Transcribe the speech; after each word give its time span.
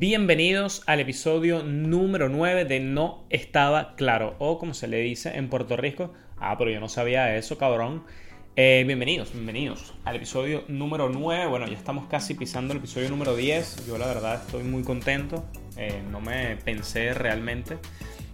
Bienvenidos 0.00 0.84
al 0.86 1.00
episodio 1.00 1.64
número 1.64 2.28
9 2.28 2.66
de 2.66 2.78
No 2.78 3.24
Estaba 3.30 3.96
Claro, 3.96 4.36
o 4.38 4.56
como 4.56 4.72
se 4.72 4.86
le 4.86 4.98
dice 4.98 5.36
en 5.36 5.48
Puerto 5.48 5.76
Rico, 5.76 6.12
ah, 6.36 6.56
pero 6.56 6.70
yo 6.70 6.78
no 6.78 6.88
sabía 6.88 7.34
eso, 7.34 7.58
cabrón. 7.58 8.04
Eh, 8.54 8.84
bienvenidos, 8.86 9.32
bienvenidos 9.32 9.94
al 10.04 10.14
episodio 10.14 10.62
número 10.68 11.08
9. 11.08 11.46
Bueno, 11.46 11.66
ya 11.66 11.76
estamos 11.76 12.06
casi 12.06 12.34
pisando 12.34 12.74
el 12.74 12.78
episodio 12.78 13.10
número 13.10 13.34
10. 13.34 13.88
Yo 13.88 13.98
la 13.98 14.06
verdad 14.06 14.40
estoy 14.40 14.62
muy 14.62 14.84
contento. 14.84 15.44
Eh, 15.76 16.00
no 16.08 16.20
me 16.20 16.54
pensé 16.58 17.12
realmente 17.12 17.78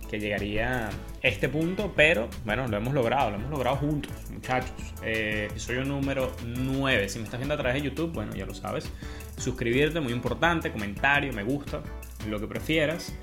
que 0.06 0.18
llegaría 0.18 0.90
este 1.22 1.48
punto, 1.48 1.92
pero 1.94 2.28
bueno, 2.44 2.66
lo 2.68 2.76
hemos 2.76 2.94
logrado, 2.94 3.30
lo 3.30 3.36
hemos 3.36 3.50
logrado 3.50 3.76
juntos, 3.76 4.12
muchachos. 4.30 4.72
Eh, 5.02 5.48
episodio 5.50 5.84
número 5.84 6.32
9. 6.44 7.08
Si 7.08 7.18
me 7.18 7.24
estás 7.24 7.40
viendo 7.40 7.54
a 7.54 7.56
través 7.56 7.82
de 7.82 7.88
YouTube, 7.88 8.12
bueno, 8.12 8.34
ya 8.34 8.46
lo 8.46 8.54
sabes. 8.54 8.90
Suscribirte, 9.36 10.00
muy 10.00 10.12
importante, 10.12 10.70
comentario, 10.70 11.32
me 11.32 11.42
gusta, 11.42 11.82
lo 12.28 12.38
que 12.38 12.46
prefieras. 12.46 13.14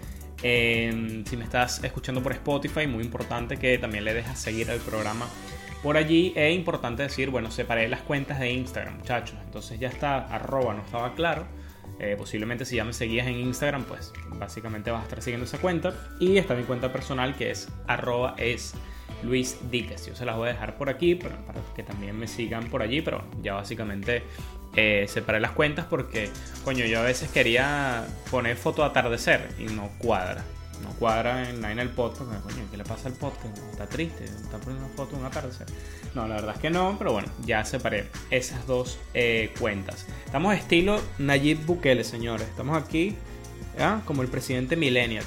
Eh, 0.44 1.23
si 1.27 1.38
me 1.38 1.44
estás 1.44 1.84
escuchando 1.84 2.22
por 2.23 2.31
Spotify, 2.34 2.88
muy 2.88 3.03
importante 3.03 3.58
que 3.58 3.77
también 3.77 4.03
le 4.03 4.13
dejas 4.13 4.39
seguir 4.39 4.72
al 4.72 4.80
programa 4.80 5.27
por 5.84 5.98
allí. 5.98 6.34
Es 6.36 6.55
importante 6.55 7.03
decir, 7.03 7.30
bueno, 7.30 7.52
separé 7.52 7.88
las 7.88 8.02
cuentas 8.02 8.39
de 8.39 8.52
Instagram, 8.52 8.98
muchachos. 8.98 9.38
Entonces 9.45 9.80
ya 9.80 9.88
está, 9.88 10.25
arroba, 10.27 10.73
no 10.73 10.81
estaba 10.81 11.14
claro 11.14 11.61
eh, 12.03 12.16
posiblemente 12.17 12.66
si 12.66 12.77
ya 12.77 12.83
me 12.83 12.94
seguías 12.94 13.27
en 13.27 13.35
Instagram, 13.35 13.83
pues 13.83 14.11
básicamente 14.39 14.89
vas 14.89 15.02
a 15.02 15.03
estar 15.03 15.21
siguiendo 15.21 15.45
esa 15.45 15.59
cuenta. 15.59 15.94
Y 16.19 16.38
está 16.38 16.55
mi 16.55 16.63
cuenta 16.63 16.91
personal 16.91 17.35
que 17.35 17.52
es 17.52 17.69
arroba 17.88 18.33
es. 18.38 18.73
Yo 19.23 20.16
se 20.16 20.25
las 20.25 20.35
voy 20.35 20.49
a 20.49 20.53
dejar 20.53 20.77
por 20.77 20.89
aquí 20.89 21.13
para, 21.13 21.38
que 21.75 21.83
también 21.83 22.17
me 22.17 22.27
sigan 22.27 22.71
por 22.71 22.81
allí, 22.81 23.02
pero 23.02 23.23
ya 23.43 23.53
básicamente 23.53 24.23
eh, 24.75 25.05
separé 25.08 25.39
las 25.39 25.52
cuentas 25.52 25.85
porque, 25.88 26.30
coño, 26.63 26.85
yo 26.85 27.02
a 27.02 27.03
veces 27.03 27.30
quería 27.30 28.08
poner 28.31 28.58
foto 28.58 28.83
atardecer 28.83 29.49
y 29.59 29.65
no 29.65 29.91
cuadra 29.99 30.43
no 30.83 30.89
cuadra 31.00 31.50
en, 31.50 31.64
en 31.64 31.80
el 31.80 31.89
podcast. 31.89 32.30
Coño, 32.44 32.66
¿qué 32.69 32.77
le 32.77 32.83
pasa 32.83 33.08
al 33.08 33.16
podcast? 33.16 33.58
Está 33.72 33.88
triste, 33.88 34.25
está 34.25 34.58
poniendo 34.58 34.86
una 34.86 34.95
foto 34.95 35.16
de 35.16 35.22
un 35.22 35.25
atardecer. 35.25 35.67
No, 36.16 36.27
la 36.27 36.36
verdad 36.36 36.55
es 36.55 36.61
que 36.61 36.69
no, 36.69 36.95
pero 36.97 37.14
bueno, 37.14 37.30
ya 37.45 37.64
separé 37.64 38.09
esas 38.30 38.66
dos 38.67 38.99
eh, 39.14 39.53
cuentas. 39.59 40.05
Estamos 40.25 40.55
estilo 40.55 40.99
Nayib 41.17 41.66
Bukele, 41.66 42.03
señores. 42.03 42.47
Estamos 42.47 42.81
aquí 42.81 43.16
como 44.05 44.22
el 44.22 44.27
presidente 44.27 44.75
millennial. 44.75 45.23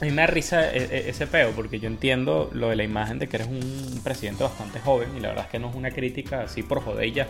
A 0.00 0.04
mí 0.04 0.10
me 0.12 0.22
da 0.22 0.26
risa 0.26 0.72
e, 0.72 0.84
e, 0.84 1.10
ese 1.10 1.26
peo, 1.26 1.50
porque 1.52 1.80
yo 1.80 1.88
entiendo 1.88 2.50
lo 2.52 2.68
de 2.68 2.76
la 2.76 2.84
imagen 2.84 3.18
de 3.18 3.28
que 3.28 3.36
eres 3.36 3.48
un 3.48 4.00
presidente 4.04 4.44
bastante 4.44 4.78
joven, 4.78 5.08
y 5.16 5.20
la 5.20 5.28
verdad 5.28 5.46
es 5.46 5.50
que 5.50 5.58
no 5.58 5.70
es 5.70 5.74
una 5.74 5.90
crítica 5.90 6.42
así 6.42 6.62
por 6.62 6.82
jodella, 6.82 7.26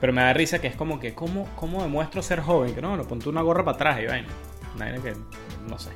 pero 0.00 0.12
me 0.14 0.22
da 0.22 0.32
risa 0.32 0.58
que 0.60 0.68
es 0.68 0.76
como 0.76 0.98
que, 0.98 1.14
¿cómo, 1.14 1.46
cómo 1.56 1.82
demuestro 1.82 2.22
ser 2.22 2.40
joven? 2.40 2.74
Que 2.74 2.80
no, 2.80 2.96
no, 2.96 3.06
ponte 3.06 3.28
una 3.28 3.42
gorra 3.42 3.64
para 3.64 3.74
atrás 3.74 4.00
y 4.02 4.06
vaina. 4.06 4.28
que, 5.02 5.14
no 5.68 5.78
sé. 5.78 5.90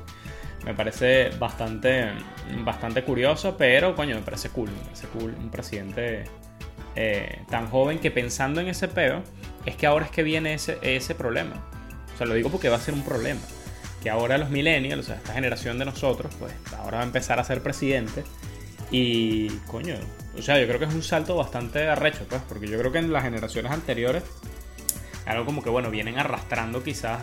Me 0.65 0.73
parece 0.73 1.29
bastante, 1.39 2.11
bastante 2.63 3.03
curioso, 3.03 3.55
pero 3.57 3.95
coño, 3.95 4.15
me 4.15 4.21
parece 4.21 4.49
cool. 4.49 4.69
Me 4.69 4.83
parece 4.83 5.07
cool 5.07 5.35
un 5.39 5.49
presidente 5.49 6.25
eh, 6.95 7.39
tan 7.49 7.67
joven 7.67 7.99
que 7.99 8.11
pensando 8.11 8.61
en 8.61 8.67
ese 8.67 8.87
peo, 8.87 9.23
es 9.65 9.75
que 9.75 9.87
ahora 9.87 10.05
es 10.05 10.11
que 10.11 10.23
viene 10.23 10.53
ese, 10.53 10.77
ese 10.81 11.15
problema. 11.15 11.55
O 12.13 12.17
sea, 12.17 12.27
lo 12.27 12.33
digo 12.33 12.49
porque 12.49 12.69
va 12.69 12.75
a 12.75 12.79
ser 12.79 12.93
un 12.93 13.03
problema. 13.03 13.41
Que 14.03 14.09
ahora 14.09 14.37
los 14.37 14.49
millennials, 14.49 15.05
o 15.05 15.07
sea, 15.07 15.15
esta 15.15 15.33
generación 15.33 15.77
de 15.79 15.85
nosotros, 15.85 16.33
pues 16.39 16.53
ahora 16.77 16.97
va 16.97 17.03
a 17.03 17.05
empezar 17.05 17.39
a 17.39 17.43
ser 17.43 17.61
presidente. 17.61 18.23
Y, 18.91 19.49
coño, 19.67 19.95
o 20.37 20.41
sea, 20.41 20.59
yo 20.59 20.67
creo 20.67 20.79
que 20.79 20.85
es 20.85 20.93
un 20.93 21.03
salto 21.03 21.35
bastante 21.35 21.87
arrecho, 21.87 22.25
pues, 22.29 22.41
porque 22.47 22.67
yo 22.67 22.77
creo 22.77 22.91
que 22.91 22.99
en 22.99 23.13
las 23.13 23.23
generaciones 23.23 23.71
anteriores, 23.71 24.23
algo 25.25 25.45
como 25.45 25.63
que, 25.63 25.69
bueno, 25.69 25.89
vienen 25.89 26.19
arrastrando 26.19 26.83
quizás 26.83 27.21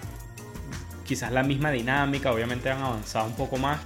quizás 1.08 1.32
la 1.32 1.42
misma 1.42 1.70
dinámica, 1.70 2.30
obviamente 2.30 2.68
han 2.68 2.82
avanzado 2.82 3.26
un 3.26 3.34
poco 3.34 3.56
más, 3.56 3.80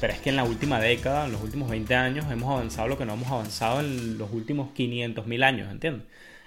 pero 0.00 0.12
es 0.12 0.18
que 0.18 0.30
en 0.30 0.36
la 0.36 0.44
última 0.44 0.80
década, 0.80 1.24
en 1.24 1.32
los 1.32 1.40
últimos 1.40 1.70
20 1.70 1.94
años, 1.94 2.26
hemos 2.30 2.50
avanzado 2.50 2.88
lo 2.88 2.98
que 2.98 3.06
no 3.06 3.14
hemos 3.14 3.30
avanzado 3.30 3.78
en 3.78 4.18
los 4.18 4.32
últimos 4.32 4.72
500 4.72 5.26
mil 5.26 5.44
años, 5.44 5.70
¿entiendes? 5.70 6.06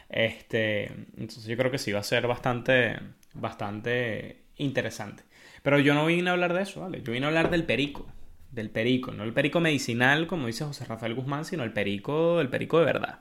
Este, 0.10 0.92
entonces 1.18 1.46
yo 1.46 1.56
creo 1.58 1.72
que 1.72 1.78
sí 1.78 1.94
va 1.94 2.02
a 2.02 2.04
ser 2.04 2.28
bastante, 2.28 3.00
bastante 3.34 4.44
interesante. 4.58 5.24
Pero 5.64 5.80
yo 5.80 5.94
no 5.94 6.06
vine 6.06 6.30
a 6.30 6.34
hablar 6.34 6.54
de 6.54 6.64
eso, 6.64 6.82
¿vale? 6.82 7.02
Yo 7.04 7.14
vine 7.14 7.26
a 7.26 7.30
hablar 7.30 7.50
del 7.50 7.64
perico, 7.64 8.06
del 8.52 8.70
perico, 8.70 9.12
no 9.14 9.24
el 9.24 9.34
perico 9.34 9.62
medicinal, 9.62 10.28
como 10.28 10.48
dice 10.48 10.66
José 10.66 10.84
Rafael 10.86 11.16
Guzmán, 11.16 11.46
sino 11.46 11.64
el 11.64 11.72
perico, 11.72 12.42
el 12.42 12.50
perico 12.50 12.80
de 12.80 12.86
verdad. 12.86 13.20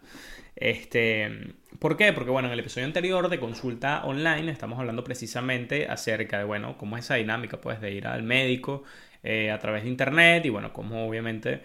Este, 0.57 1.55
¿Por 1.79 1.97
qué? 1.97 2.13
Porque 2.13 2.31
bueno, 2.31 2.49
en 2.49 2.55
el 2.55 2.61
episodio 2.61 2.87
anterior 2.87 3.29
de 3.29 3.39
consulta 3.41 4.05
online 4.05 4.51
estamos 4.51 4.79
hablando 4.79 5.03
precisamente 5.05 5.87
acerca 5.89 6.39
de, 6.39 6.45
bueno, 6.45 6.79
cómo 6.79 6.97
es 6.97 7.05
esa 7.05 7.17
dinámica, 7.17 7.61
pues, 7.61 7.81
de 7.81 7.93
ir 7.93 8.07
al 8.07 8.23
médico 8.23 8.85
eh, 9.23 9.51
a 9.51 9.59
través 9.59 9.83
de 9.83 9.89
internet 9.89 10.45
y, 10.47 10.51
bueno, 10.51 10.73
cómo 10.73 11.07
obviamente, 11.07 11.63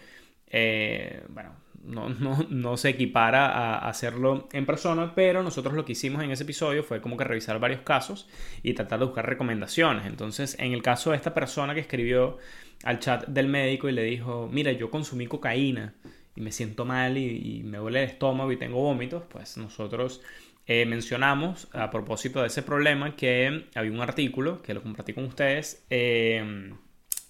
eh, 0.48 1.24
bueno, 1.30 1.56
no, 1.84 2.10
no, 2.50 2.78
se 2.78 2.90
equipara 2.90 3.48
a 3.48 3.90
hacerlo 3.90 4.50
en 4.52 4.66
persona, 4.66 5.14
pero 5.16 5.44
nosotros 5.44 5.74
lo 5.74 5.86
que 5.86 5.94
hicimos 5.94 6.24
en 6.24 6.32
ese 6.32 6.44
episodio 6.44 6.84
fue 6.84 7.02
como 7.02 7.18
que 7.18 7.24
revisar 7.24 7.60
varios 7.60 7.82
casos 7.82 8.28
y 8.64 8.74
tratar 8.74 9.00
de 9.00 9.06
buscar 9.06 9.26
recomendaciones. 9.28 10.06
Entonces, 10.06 10.58
en 10.60 10.74
el 10.74 10.82
caso 10.82 11.12
de 11.12 11.18
esta 11.18 11.34
persona 11.34 11.74
que 11.74 11.80
escribió 11.80 12.38
al 12.84 13.00
chat 13.00 13.28
del 13.28 13.48
médico 13.48 13.90
y 13.90 13.94
le 13.94 14.04
dijo, 14.04 14.50
mira, 14.52 14.72
yo 14.72 14.90
consumí 14.90 15.28
cocaína 15.28 15.94
y 16.36 16.42
me 16.42 16.52
siento 16.52 16.86
mal 16.86 17.18
y, 17.18 17.62
me 17.64 17.78
duele 17.78 18.04
el 18.04 18.10
estómago 18.10 18.52
y 18.52 18.58
tengo 18.58 18.82
vómitos, 18.82 19.24
pues 19.30 19.58
nosotros 19.58 20.22
eh, 20.66 20.86
mencionamos 20.86 21.68
a 21.74 21.90
propósito 21.90 22.42
de 22.42 22.48
ese 22.48 22.64
problema 22.64 23.16
que 23.16 23.66
había 23.76 23.92
un 23.92 24.02
artículo 24.02 24.62
que 24.62 24.74
lo 24.74 24.82
compartí 24.82 25.14
con 25.14 25.26
ustedes 25.26 25.86
eh, 25.90 26.74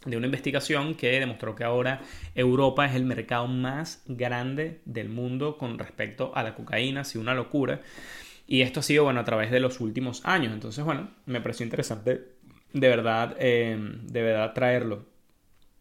de 0.05 0.17
una 0.17 0.25
investigación 0.25 0.95
que 0.95 1.19
demostró 1.19 1.55
que 1.55 1.63
ahora 1.63 2.01
Europa 2.35 2.85
es 2.85 2.95
el 2.95 3.05
mercado 3.05 3.47
más 3.47 4.03
grande 4.07 4.81
del 4.85 5.09
mundo 5.09 5.57
con 5.57 5.77
respecto 5.77 6.31
a 6.35 6.43
la 6.43 6.55
cocaína, 6.55 7.03
sí, 7.03 7.17
una 7.17 7.35
locura. 7.35 7.81
Y 8.47 8.61
esto 8.63 8.79
ha 8.79 8.83
sido, 8.83 9.03
bueno, 9.03 9.19
a 9.19 9.25
través 9.25 9.51
de 9.51 9.59
los 9.59 9.79
últimos 9.79 10.25
años. 10.25 10.53
Entonces, 10.53 10.83
bueno, 10.83 11.11
me 11.25 11.39
pareció 11.39 11.63
interesante 11.63 12.41
de 12.73 12.87
verdad, 12.89 13.35
eh, 13.39 13.77
de 13.79 14.21
verdad 14.21 14.53
traerlo. 14.53 15.05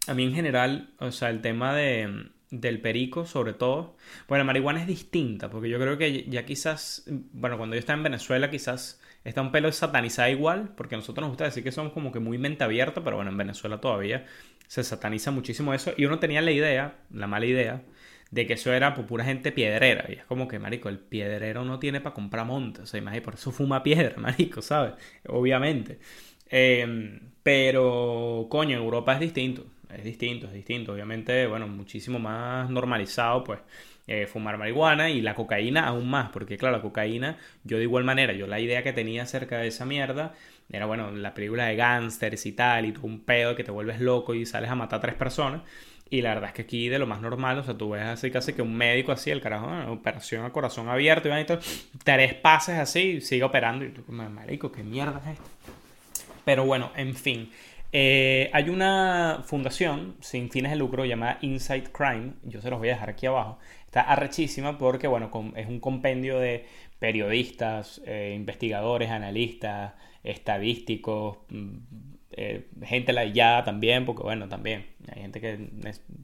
A 0.07 0.15
mí 0.15 0.25
en 0.25 0.35
general, 0.35 0.91
o 0.99 1.11
sea, 1.13 1.31
el 1.31 1.41
tema 1.41 1.75
de, 1.75 2.31
del 2.51 2.81
perico, 2.81 3.27
sobre 3.27 3.53
todo. 3.53 3.97
Bueno, 4.29 4.45
la 4.45 4.47
marihuana 4.47 4.81
es 4.81 4.87
distinta, 4.87 5.51
porque 5.51 5.69
yo 5.69 5.79
creo 5.79 5.99
que 5.99 6.25
ya 6.29 6.45
quizás, 6.45 7.05
bueno, 7.33 7.57
cuando 7.57 7.77
yo 7.77 7.81
estaba 7.81 7.97
en 7.97 8.05
Venezuela, 8.05 8.51
quizás 8.51 9.01
está 9.25 9.41
un 9.43 9.53
pelo 9.53 9.71
satanizado 9.73 10.31
igual, 10.31 10.75
porque 10.77 10.97
a 10.97 10.99
nosotros 10.99 11.23
nos 11.23 11.31
gusta 11.31 11.45
decir 11.45 11.63
que 11.63 11.73
somos 11.73 11.93
como 11.93 12.13
que 12.13 12.19
muy 12.21 12.39
mente 12.39 12.65
abierta, 12.65 13.03
pero 13.05 13.17
bueno, 13.17 13.31
en 13.31 13.37
Venezuela 13.37 13.81
todavía 13.81 14.27
se 14.67 14.85
sataniza 14.85 15.31
muchísimo 15.31 15.75
eso. 15.75 15.93
Y 15.97 16.05
uno 16.07 16.19
tenía 16.19 16.43
la 16.43 16.53
idea, 16.53 16.99
la 17.13 17.27
mala 17.27 17.47
idea, 17.47 17.83
de 18.31 18.47
que 18.47 18.55
eso 18.55 18.73
era 18.73 18.95
por 18.95 19.07
pura 19.07 19.25
gente 19.25 19.53
piedrera. 19.53 20.07
Y 20.09 20.15
es 20.15 20.25
como 20.25 20.49
que, 20.49 20.59
marico, 20.59 20.89
el 20.89 20.99
piedrero 20.99 21.65
no 21.65 21.79
tiene 21.79 22.01
para 22.01 22.15
comprar 22.15 22.47
montes. 22.47 22.85
O 22.85 22.87
sea, 22.87 22.99
imagínate, 22.99 23.25
por 23.25 23.35
eso 23.35 23.53
fuma 23.53 23.83
piedra, 23.83 24.17
marico, 24.19 24.63
¿sabes? 24.63 24.95
Obviamente. 25.29 25.99
Em, 26.49 27.33
pero, 27.43 28.47
coño, 28.51 28.77
Europa 28.77 29.15
es 29.15 29.21
distinto 29.21 29.67
es 29.97 30.05
distinto, 30.05 30.47
es 30.47 30.53
distinto. 30.53 30.93
Obviamente, 30.93 31.47
bueno, 31.47 31.67
muchísimo 31.69 32.19
más 32.19 32.69
normalizado, 32.71 33.45
pues, 33.45 33.61
eh, 34.07 34.27
fumar 34.27 34.59
marihuana 34.59 35.11
y 35.11 35.21
la 35.21 35.35
cocaína 35.35 35.87
aún 35.87 36.11
más, 36.11 36.31
porque 36.31 36.57
claro, 36.57 36.77
la 36.77 36.83
cocaína, 36.83 37.39
yo 37.65 37.77
de 37.77 37.85
igual 37.85 38.03
manera, 38.03 38.33
yo 38.33 38.47
la 38.47 38.59
idea 38.59 38.83
que 38.83 38.93
tenía 38.93 39.23
acerca 39.23 39.59
de 39.59 39.69
esa 39.69 39.85
mierda 39.85 40.35
era, 40.73 40.87
bueno, 40.87 41.11
la 41.13 41.35
película 41.35 41.67
de 41.67 41.77
gángsters 41.77 42.47
y 42.47 42.53
tal, 42.53 42.87
y 42.87 42.93
tú 42.93 43.07
un 43.07 43.21
pedo 43.21 43.55
que 43.55 43.65
te 43.65 43.71
vuelves 43.71 44.01
loco 44.01 44.35
y 44.35 44.47
sales 44.47 44.71
a 44.71 44.75
matar 44.75 44.99
a 44.99 45.03
tres 45.03 45.15
personas. 45.15 45.63
Y 46.11 46.23
la 46.23 46.35
verdad 46.35 46.51
es 46.51 46.55
que 46.55 46.63
aquí 46.63 46.89
de 46.89 46.99
lo 46.99 47.07
más 47.07 47.21
normal, 47.21 47.59
o 47.59 47.63
sea, 47.63 47.79
tú 47.79 47.91
ves 47.91 48.03
así 48.03 48.33
casi 48.33 48.53
que 48.53 48.63
un 48.63 48.75
médico 48.75 49.13
así, 49.13 49.31
el 49.31 49.41
carajo, 49.41 49.93
operación 49.93 50.45
a 50.45 50.51
corazón 50.51 50.89
abierto 50.89 51.29
y 51.29 51.31
van 51.31 51.47
tres 52.03 52.35
pases 52.35 52.79
así, 52.79 53.21
sigue 53.21 53.45
operando 53.45 53.85
y 53.85 53.91
tú 53.91 54.03
marico, 54.11 54.73
¿qué 54.73 54.83
mierda 54.83 55.21
es 55.25 55.39
esto? 55.39 55.51
Pero 56.45 56.65
bueno, 56.65 56.91
en 56.97 57.15
fin, 57.15 57.49
eh, 57.93 58.51
hay 58.53 58.69
una 58.69 59.43
fundación 59.45 60.17
sin 60.21 60.51
fines 60.51 60.71
de 60.71 60.77
lucro 60.77 61.05
llamada 61.05 61.39
Inside 61.43 61.91
Crime, 61.93 62.35
yo 62.45 62.61
se 62.61 62.71
los 62.71 62.79
voy 62.79 62.89
a 62.89 62.93
dejar 62.93 63.11
aquí 63.11 63.27
abajo. 63.27 63.59
Está 63.87 64.03
arrechísima 64.03 64.79
porque, 64.79 65.09
bueno, 65.09 65.31
es 65.57 65.67
un 65.67 65.81
compendio 65.81 66.39
de 66.39 66.67
periodistas, 67.01 68.01
eh, 68.07 68.35
investigadores, 68.37 69.11
analistas, 69.11 69.95
estadísticos, 70.23 71.39
mm, 71.49 71.77
eh, 72.33 72.69
gente 72.85 73.13
la 73.13 73.25
ya 73.25 73.65
también, 73.65 74.07
porque, 74.07 74.23
bueno, 74.23 74.49
también 74.49 74.87
hay 75.13 75.23
gente 75.23 75.41
que. 75.41 75.59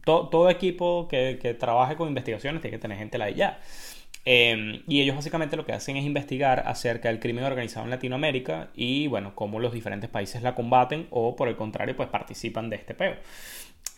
todo, 0.05 0.49
equipo 0.49 1.09
que, 1.09 1.57
trabaje 1.59 1.97
con 1.97 2.09
investigaciones 2.09 2.63
tiene 2.63 2.77
que 2.77 2.81
tener 2.81 2.99
gente 2.99 3.19
la 3.19 3.31
Em, 4.29 4.83
y 4.89 5.01
ellos 5.01 5.15
básicamente 5.15 5.57
lo 5.57 5.65
que 5.65 5.73
hacen 5.73 5.97
es 5.97 6.05
investigar 6.05 6.65
acerca 6.67 7.09
del 7.09 7.21
crimen 7.21 7.45
organizado 7.45 7.85
en 7.85 7.91
Latinoamérica 7.91 8.71
y, 8.75 9.07
bueno, 9.07 9.37
cómo 9.37 9.61
los 9.61 9.73
diferentes 9.73 10.11
países 10.11 10.43
la 10.43 10.57
combaten 10.57 11.07
o, 11.11 11.37
por 11.37 11.49
el 11.49 11.57
contrario, 11.57 11.97
pues 11.97 12.09
participan 12.09 12.69
de 12.69 12.77
este 12.77 12.95
peo. 12.95 13.15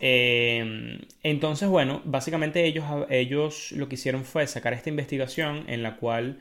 Em, 0.01 1.01
entonces, 1.23 1.69
bueno, 1.69 2.03
básicamente 2.05 2.65
ellos, 2.67 2.85
ellos 3.09 3.73
lo 3.73 3.89
que 3.89 3.95
hicieron 3.95 4.25
fue 4.25 4.47
sacar 4.47 4.75
esta 4.75 4.91
investigación 4.91 5.65
en 5.67 5.83
la 5.83 5.97
cual 5.97 6.39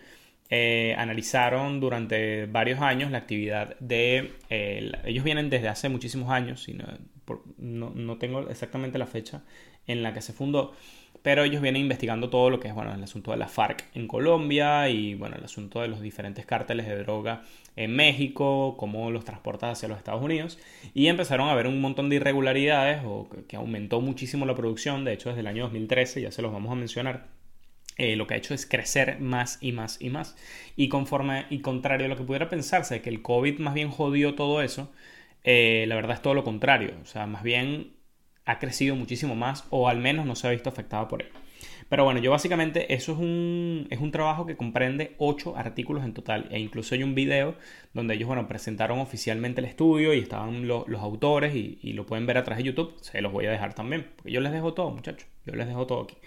eh, 0.50 0.94
analizaron 0.98 1.80
durante 1.80 2.46
varios 2.46 2.82
años 2.82 3.10
la 3.10 3.20
actividad 3.20 3.78
de... 3.80 4.34
Eh, 4.50 4.92
ellos 5.06 5.24
vienen 5.24 5.50
desde 5.50 5.70
hace 5.70 5.90
muchísimos 5.90 6.30
años, 6.30 6.68
no, 7.58 7.92
no, 7.96 8.18
tengo 8.18 8.50
exactamente 8.50 8.98
la 8.98 9.08
fecha 9.08 9.44
en 9.88 10.04
la 10.04 10.14
que 10.14 10.22
se 10.22 10.34
fundó, 10.34 10.74
pero 11.28 11.44
ellos 11.44 11.62
vienen 11.62 11.82
investigando 11.82 12.30
todo 12.30 12.50
lo 12.50 12.62
que 12.62 12.70
es 12.70 12.74
bueno, 12.74 12.94
el 12.94 13.04
asunto 13.04 13.32
de 13.32 13.38
la 13.38 13.50
FARC 13.50 13.84
en 13.94 14.08
Colombia 14.08 14.88
y 14.88 15.14
bueno, 15.14 15.36
el 15.36 15.44
asunto 15.44 15.82
de 15.82 15.90
los 15.90 16.00
diferentes 16.00 16.46
cárteles 16.46 16.88
de 16.88 16.98
droga 17.00 17.42
en 17.76 17.94
México, 17.94 18.78
cómo 18.78 19.12
los 19.12 19.26
transporta 19.26 19.70
hacia 19.70 19.90
los 19.90 19.98
Estados 19.98 20.24
Unidos 20.24 20.58
y 20.94 21.08
empezaron 21.08 21.50
a 21.50 21.54
ver 21.54 21.68
un 21.68 21.82
montón 21.82 22.08
de 22.08 22.16
irregularidades 22.16 23.02
o 23.04 23.28
que 23.46 23.58
aumentó 23.58 24.00
muchísimo 24.00 24.46
la 24.46 24.56
producción, 24.56 25.04
de 25.04 25.12
hecho 25.12 25.28
desde 25.28 25.42
el 25.42 25.48
año 25.48 25.64
2013, 25.64 26.22
ya 26.22 26.32
se 26.32 26.42
los 26.42 26.54
vamos 26.54 26.72
a 26.72 26.76
mencionar 26.76 27.28
eh, 27.98 28.16
lo 28.16 28.26
que 28.26 28.36
ha 28.36 28.38
hecho 28.38 28.54
es 28.54 28.66
crecer 28.66 29.20
más 29.20 29.58
y 29.60 29.74
más 29.74 30.02
y 30.02 30.10
más. 30.10 30.38
Y 30.78 30.88
conforme 30.88 31.46
y 31.50 31.60
contrario 31.60 32.06
a 32.06 32.10
lo 32.10 32.16
que 32.16 32.24
pudiera 32.24 32.48
pensarse, 32.48 33.02
que 33.02 33.10
el 33.10 33.22
COVID 33.22 33.60
más 33.60 33.74
bien 33.74 33.90
jodió 33.90 34.34
todo 34.36 34.62
eso, 34.62 34.94
eh, 35.44 35.84
la 35.90 35.96
verdad 35.96 36.16
es 36.16 36.22
todo 36.22 36.36
lo 36.36 36.46
contrario. 36.46 36.94
O 37.02 37.06
sea, 37.06 37.28
más 37.28 37.44
bien 37.44 37.97
ha 38.48 38.60
crecido 38.60 38.96
muchísimo 38.96 39.36
más 39.36 39.66
o 39.70 39.90
al 39.90 40.00
menos 40.00 40.26
no 40.26 40.36
se 40.36 40.48
ha 40.48 40.52
visto 40.52 40.70
afectado 40.70 41.08
por 41.08 41.22
él. 41.22 41.30
Pero 41.90 42.04
bueno, 42.04 42.20
yo 42.20 42.32
básicamente 42.32 42.94
eso 42.94 43.14
es 43.14 43.18
un, 43.18 43.88
es 43.90 44.00
un 44.00 44.12
trabajo 44.12 44.46
que 44.46 44.58
comprende 44.58 45.16
8 45.20 45.56
artículos 45.56 46.04
en 46.04 46.14
total 46.14 46.48
e 46.52 46.60
incluso 46.60 46.96
hay 46.96 47.04
un 47.04 47.14
video 47.16 47.56
donde 47.94 48.16
ellos, 48.16 48.28
bueno, 48.28 48.48
presentaron 48.48 49.00
oficialmente 49.00 49.62
el 49.62 49.68
estudio 49.68 50.14
y 50.14 50.20
estaban 50.20 50.68
los 50.68 51.02
autores 51.02 51.56
y, 51.56 51.94
lo 51.94 52.06
pueden 52.06 52.26
ver 52.26 52.38
a 52.38 52.44
través 52.44 52.64
de 52.64 52.70
YouTube. 52.70 52.96
Se 53.02 53.22
los 53.22 53.32
voy 53.32 53.46
a 53.46 53.52
dejar 53.52 53.74
también, 53.74 54.08
porque 54.16 54.32
yo 54.32 54.42
les 54.42 54.52
dejo 54.52 54.74
todo, 54.74 54.92
muchachos. 54.92 55.28
Yo 55.46 55.56
les 55.56 55.68
dejo 55.68 55.88
todo 55.88 56.04
aquí. 56.04 56.18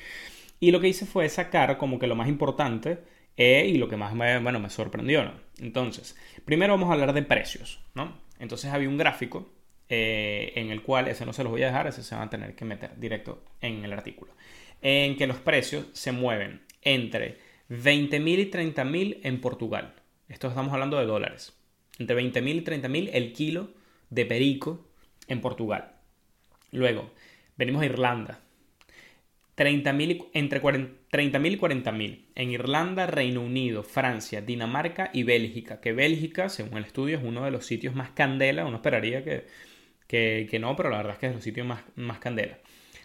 Y 0.61 0.73
lo 0.73 0.81
que 0.81 0.89
hice 0.89 1.07
fue 1.07 1.29
sacar 1.29 1.79
como 1.79 1.99
que 1.99 2.07
lo 2.07 2.17
más 2.17 2.29
importante 2.29 2.99
eh, 3.37 3.67
y 3.67 3.79
lo 3.79 3.89
que 3.89 3.97
más 3.97 4.15
me, 4.15 4.39
bueno, 4.41 4.61
me 4.61 4.71
sorprendió. 4.71 5.25
¿no? 5.25 5.33
Entonces, 5.59 6.17
primero 6.45 6.73
vamos 6.75 6.91
a 6.91 6.95
hablar 6.95 7.13
de 7.13 7.23
precios. 7.23 7.81
¿no? 7.95 8.15
Entonces 8.39 8.73
había 8.73 8.89
un 8.89 8.99
gráfico 8.99 9.51
eh, 9.93 10.53
en 10.55 10.71
el 10.71 10.83
cual, 10.83 11.09
ese 11.09 11.27
no 11.27 11.33
se 11.33 11.43
los 11.43 11.51
voy 11.51 11.65
a 11.65 11.67
dejar, 11.67 11.89
ese 11.89 12.05
se 12.05 12.15
van 12.15 12.29
a 12.29 12.31
tener 12.31 12.55
que 12.55 12.65
meter 12.65 12.99
directo 12.99 13.43
en 13.61 13.85
el 13.85 13.93
artículo, 13.93 14.33
en 14.81 15.17
que 15.17 15.27
los 15.27 15.39
precios 15.39 15.87
se 15.93 16.13
mueven 16.13 16.61
entre 16.83 17.39
20.000 17.69 18.39
y 18.39 18.51
30.000 18.51 19.19
en 19.25 19.41
Portugal. 19.41 19.95
Esto 20.29 20.47
estamos 20.47 20.73
hablando 20.73 20.97
de 20.97 21.07
dólares. 21.07 21.59
Entre 21.99 22.17
20.000 22.17 22.55
y 22.55 22.65
30.000 22.65 23.11
el 23.13 23.33
kilo 23.33 23.71
de 24.11 24.27
perico 24.27 24.87
en 25.27 25.41
Portugal. 25.41 25.97
Luego, 26.71 27.11
venimos 27.57 27.83
a 27.83 27.87
Irlanda. 27.87 28.41
30 29.57 29.91
entre 30.33 30.63
30.000 30.63 31.53
y 31.53 31.59
40.000 31.59 32.25
en 32.35 32.51
Irlanda, 32.51 33.07
Reino 33.07 33.43
Unido, 33.43 33.83
Francia, 33.83 34.41
Dinamarca 34.41 35.11
y 35.13 35.25
Bélgica. 35.25 35.81
Que 35.81 35.93
Bélgica, 35.93 36.49
según 36.49 36.79
el 36.79 36.85
estudio, 36.85 37.19
es 37.19 37.25
uno 37.25 37.45
de 37.45 37.51
los 37.51 37.67
sitios 37.67 37.95
más 37.95 38.11
candela. 38.11 38.65
Uno 38.65 38.77
esperaría 38.77 39.23
que, 39.23 39.47
que, 40.11 40.59
no, 40.61 40.77
pero 40.77 40.91
la 40.91 40.99
verdad 40.99 41.13
es 41.15 41.19
que 41.19 41.27
es 41.27 41.35
los 41.35 41.45
sitios 41.45 41.67
más, 41.67 41.83
más 41.97 42.19
candela. 42.19 42.59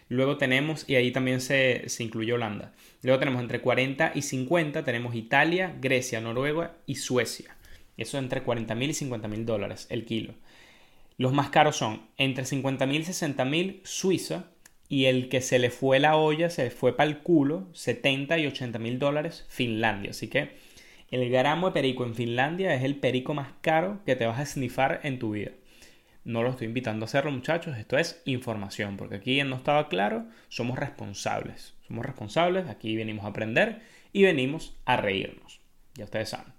Luego 0.08 0.36
tenemos, 0.36 0.88
y 0.88 0.96
ahí 0.96 1.10
también 1.10 1.40
se, 1.40 1.88
se 1.88 2.02
incluye 2.04 2.32
Holanda. 2.32 2.72
Luego 3.02 3.18
tenemos 3.18 3.40
entre 3.40 3.60
40 3.60 4.12
y 4.14 4.22
50, 4.22 4.84
tenemos 4.84 5.14
Italia, 5.14 5.74
Grecia, 5.80 6.20
Noruega 6.20 6.76
y 6.86 6.96
Suecia. 6.96 7.56
Eso 7.96 8.18
entre 8.18 8.44
40.000 8.44 8.82
y 8.84 9.10
50.000 9.10 9.44
dólares 9.44 9.86
el 9.90 10.04
kilo. 10.04 10.34
Los 11.16 11.32
más 11.32 11.50
caros 11.50 11.76
son 11.76 12.02
entre 12.18 12.44
50.000 12.44 12.94
y 12.94 13.04
60.000 13.04 13.80
Suiza, 13.84 14.46
y 14.88 15.06
el 15.06 15.28
que 15.28 15.40
se 15.40 15.58
le 15.58 15.70
fue 15.70 15.98
la 15.98 16.16
olla, 16.16 16.50
se 16.50 16.64
le 16.64 16.70
fue 16.70 16.96
para 16.96 17.08
el 17.08 17.18
culo, 17.18 17.68
70 17.72 18.38
y 18.38 18.46
80 18.46 18.78
mil 18.78 18.98
dólares, 18.98 19.44
Finlandia. 19.48 20.10
Así 20.10 20.28
que 20.28 20.56
el 21.10 21.28
gramo 21.30 21.68
de 21.68 21.72
perico 21.72 22.04
en 22.04 22.14
Finlandia 22.14 22.74
es 22.74 22.84
el 22.84 22.96
perico 22.96 23.34
más 23.34 23.48
caro 23.60 24.00
que 24.04 24.16
te 24.16 24.26
vas 24.26 24.38
a 24.38 24.46
snifar 24.46 25.00
en 25.02 25.18
tu 25.18 25.32
vida. 25.32 25.52
No 26.26 26.42
lo 26.42 26.50
estoy 26.50 26.66
invitando 26.66 27.04
a 27.04 27.06
hacerlo, 27.06 27.30
muchachos. 27.30 27.78
Esto 27.78 27.96
es 27.96 28.20
información, 28.26 28.96
porque 28.96 29.16
aquí 29.16 29.42
no 29.42 29.56
estaba 29.56 29.88
claro, 29.88 30.26
somos 30.48 30.78
responsables. 30.78 31.74
Somos 31.86 32.04
responsables, 32.04 32.68
aquí 32.68 32.96
venimos 32.96 33.24
a 33.24 33.28
aprender 33.28 33.80
y 34.12 34.24
venimos 34.24 34.76
a 34.84 34.96
reírnos. 34.96 35.60
Ya 35.94 36.04
ustedes 36.04 36.28
saben. 36.28 36.52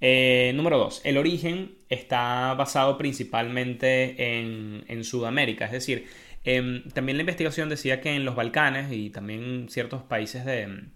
Eh, 0.00 0.52
número 0.54 0.78
2. 0.78 1.02
El 1.04 1.16
origen 1.16 1.72
está 1.88 2.54
basado 2.54 2.98
principalmente 2.98 4.38
en, 4.38 4.84
en 4.88 5.04
Sudamérica, 5.04 5.64
es 5.64 5.72
decir, 5.72 6.06
Em, 6.44 6.88
también 6.90 7.16
la 7.18 7.22
investigación 7.22 7.68
decía 7.68 8.00
que 8.00 8.10
en 8.14 8.24
los 8.24 8.34
Balcanes 8.34 8.92
y 8.92 9.10
también 9.10 9.68
ciertos 9.68 10.02
países 10.02 10.44
de, 10.44 10.88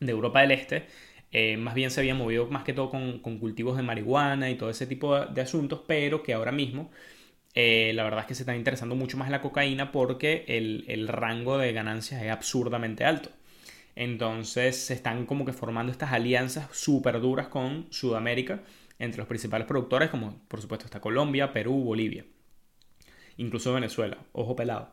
Europa 0.00 0.40
del 0.40 0.52
Este, 0.52 0.86
eh, 1.32 1.56
más 1.56 1.74
bien 1.74 1.90
se 1.90 2.00
habían 2.00 2.16
movido 2.16 2.46
más 2.46 2.64
que 2.64 2.72
todo 2.72 2.90
con, 2.90 3.18
cultivos 3.38 3.76
de 3.76 3.82
marihuana 3.82 4.50
y 4.50 4.56
todo 4.56 4.70
ese 4.70 4.86
tipo 4.86 5.18
de, 5.20 5.40
asuntos, 5.40 5.82
pero 5.86 6.22
que 6.22 6.32
ahora 6.32 6.52
mismo 6.52 6.90
eh, 7.56 7.90
la 7.94 8.04
verdad 8.04 8.20
es 8.20 8.26
que 8.26 8.34
se 8.36 8.42
están 8.42 8.56
interesando 8.56 8.94
mucho 8.94 9.16
más 9.16 9.26
en 9.26 9.32
la 9.32 9.40
cocaína 9.40 9.90
porque 9.90 10.44
el, 10.46 11.08
rango 11.08 11.58
de 11.58 11.72
ganancias 11.72 12.22
es 12.22 12.30
absurdamente 12.30 13.04
alto. 13.04 13.30
Entonces 13.96 14.76
se 14.76 14.94
están 14.94 15.26
como 15.26 15.44
que 15.44 15.52
formando 15.52 15.90
estas 15.90 16.12
alianzas 16.12 16.68
súper 16.72 17.20
duras 17.20 17.48
con 17.48 17.86
Sudamérica 17.90 18.60
entre 18.98 19.18
los 19.18 19.26
principales 19.26 19.66
productores, 19.66 20.10
como 20.10 20.38
por 20.48 20.60
supuesto 20.60 20.84
está 20.84 21.00
Colombia, 21.00 21.52
Perú, 21.52 21.82
Bolivia 21.82 22.24
incluso 23.36 23.72
Venezuela, 23.72 24.18
ojo 24.32 24.56
pelado. 24.56 24.90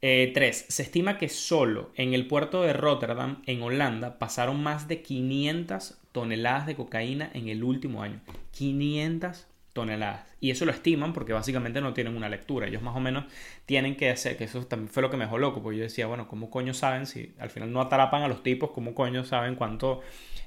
3. 0.00 0.34
Eh, 0.40 0.52
se 0.68 0.82
estima 0.82 1.16
que 1.16 1.28
solo 1.28 1.92
en 1.94 2.12
el 2.12 2.26
puerto 2.26 2.62
de 2.62 2.72
Rotterdam, 2.72 3.42
en 3.46 3.62
Holanda, 3.62 4.18
pasaron 4.18 4.60
más 4.60 4.88
de 4.88 5.00
500 5.00 5.98
toneladas 6.10 6.66
de 6.66 6.74
cocaína 6.74 7.30
en 7.34 7.48
el 7.48 7.62
último 7.62 8.02
año. 8.02 8.20
500 8.50 9.46
toneladas. 9.72 10.26
Y 10.40 10.50
eso 10.50 10.64
lo 10.64 10.72
estiman 10.72 11.12
porque 11.12 11.32
básicamente 11.32 11.80
no 11.80 11.94
tienen 11.94 12.16
una 12.16 12.28
lectura. 12.28 12.66
Ellos 12.66 12.82
más 12.82 12.96
o 12.96 13.00
menos 13.00 13.24
tienen 13.66 13.96
que 13.96 14.10
hacer, 14.10 14.36
que 14.36 14.44
eso 14.44 14.66
también 14.66 14.88
fue 14.88 15.02
lo 15.02 15.10
que 15.10 15.16
me 15.16 15.24
dejó 15.24 15.38
loco, 15.38 15.62
porque 15.62 15.78
yo 15.78 15.84
decía, 15.84 16.06
bueno, 16.06 16.28
¿cómo 16.28 16.50
coño 16.50 16.74
saben 16.74 17.06
si 17.06 17.34
al 17.38 17.50
final 17.50 17.72
no 17.72 17.80
atrapan 17.80 18.22
a 18.22 18.28
los 18.28 18.42
tipos? 18.42 18.70
¿Cómo 18.70 18.94
coño 18.94 19.24
saben 19.24 19.54
cuánto, 19.54 20.00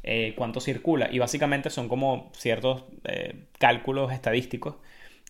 eh, 0.03 0.33
cuánto 0.35 0.59
circula? 0.59 1.09
Y 1.11 1.19
básicamente 1.19 1.69
son 1.69 1.87
como 1.89 2.31
ciertos 2.35 2.85
eh, 3.05 3.45
cálculos 3.59 4.11
estadísticos 4.11 4.75